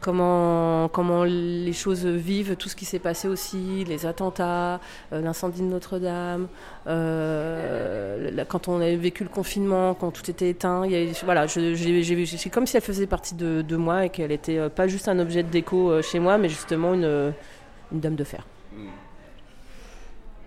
comment, 0.00 0.88
comment 0.88 1.24
les 1.24 1.72
choses 1.74 2.06
vivent, 2.06 2.56
tout 2.56 2.70
ce 2.70 2.76
qui 2.76 2.86
s'est 2.86 2.98
passé 2.98 3.28
aussi, 3.28 3.57
les 3.86 4.06
attentats, 4.06 4.80
euh, 5.12 5.20
l'incendie 5.20 5.60
de 5.60 5.66
Notre-Dame, 5.66 6.48
euh, 6.86 8.44
quand 8.48 8.68
on 8.68 8.76
avait 8.80 8.96
vécu 8.96 9.24
le 9.24 9.30
confinement, 9.30 9.94
quand 9.94 10.10
tout 10.10 10.30
était 10.30 10.50
éteint. 10.50 10.84
Il 10.86 10.92
y 10.92 11.10
a- 11.10 11.12
voilà, 11.24 11.46
c'est 11.48 12.50
comme 12.50 12.66
si 12.66 12.76
elle 12.76 12.82
faisait 12.82 13.06
partie 13.06 13.34
de, 13.34 13.62
de 13.62 13.76
moi 13.76 14.06
et 14.06 14.10
qu'elle 14.10 14.32
était 14.32 14.58
euh, 14.58 14.68
pas 14.68 14.86
juste 14.88 15.08
un 15.08 15.18
objet 15.18 15.42
de 15.42 15.48
déco 15.48 16.00
chez 16.02 16.18
moi, 16.18 16.38
mais 16.38 16.48
justement 16.48 16.94
une, 16.94 17.32
une 17.92 18.00
dame 18.00 18.16
de 18.16 18.24
fer. 18.24 18.46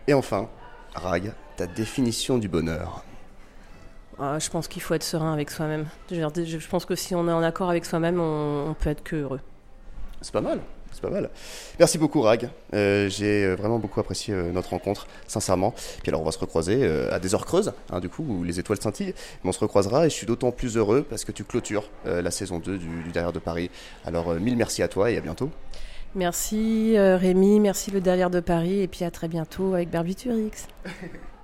Et 0.08 0.13
enfin, 0.13 0.50
Rag, 0.95 1.34
ta 1.58 1.67
définition 1.67 2.38
du 2.38 2.47
bonheur. 2.50 3.04
Ah, 4.19 4.38
je 4.39 4.50
pense 4.50 4.67
qu'il 4.67 4.82
faut 4.82 4.93
être 4.93 5.04
serein 5.04 5.34
avec 5.34 5.50
soi-même. 5.50 5.88
Je, 6.12 6.67
pense 6.67 6.86
que 6.86 6.95
si 6.95 7.15
on 7.15 7.28
est 7.28 7.32
en 7.32 7.41
accord 7.41 7.69
avec 7.69 7.86
soi-même, 7.86 8.19
on, 8.19 8.69
on 8.69 8.74
peut 8.74 8.89
être 8.89 9.04
que 9.04 9.15
heureux. 9.15 9.39
C'est 10.21 10.34
pas 10.34 10.41
mal, 10.41 10.60
c'est 10.91 11.01
pas 11.01 11.10
mal. 11.10 11.30
Merci 11.80 11.97
beaucoup 11.97 12.21
Rag, 12.21 12.49
Euh, 12.73 13.10
j'ai 13.10 13.45
euh, 13.45 13.56
vraiment 13.56 13.80
beaucoup 13.80 13.99
apprécié 13.99 14.34
euh, 14.34 14.51
notre 14.51 14.69
rencontre, 14.69 15.08
sincèrement. 15.27 15.73
Puis 16.01 16.10
alors 16.10 16.21
on 16.21 16.25
va 16.25 16.32
se 16.32 16.39
recroiser 16.39 16.86
à 17.12 17.19
des 17.19 17.36
heures 17.36 17.45
creuses, 17.45 17.73
hein, 17.91 17.99
du 17.99 18.10
coup, 18.10 18.23
où 18.27 18.43
les 18.43 18.60
étoiles 18.60 18.82
scintillent. 18.82 19.13
Mais 19.43 19.49
on 19.49 19.51
se 19.51 19.60
recroisera 19.60 20.06
et 20.06 20.10
je 20.10 20.15
suis 20.15 20.27
d'autant 20.27 20.51
plus 20.51 20.77
heureux 20.77 21.06
parce 21.10 21.25
que 21.25 21.32
tu 21.32 21.43
clôtures 21.43 21.89
la 22.06 22.32
saison 22.32 22.60
2 22.60 22.77
du, 22.77 23.04
du 23.04 23.12
Derrière 23.12 23.34
de 23.34 23.39
Paris. 23.39 23.69
Alors 24.06 24.34
mille 24.36 24.56
merci 24.56 24.84
à 24.84 24.88
toi 24.88 25.12
et 25.12 25.17
à 25.17 25.21
bientôt. 25.21 25.49
Merci 26.15 26.97
Rémi, 26.97 27.60
merci 27.60 27.91
le 27.91 28.01
derrière 28.01 28.30
de 28.30 28.39
Paris, 28.39 28.82
et 28.82 28.88
puis 28.88 29.06
à 29.06 29.12
très 29.12 29.27
bientôt 29.27 29.73
avec 29.73 29.89
Barbiturix. 29.89 30.67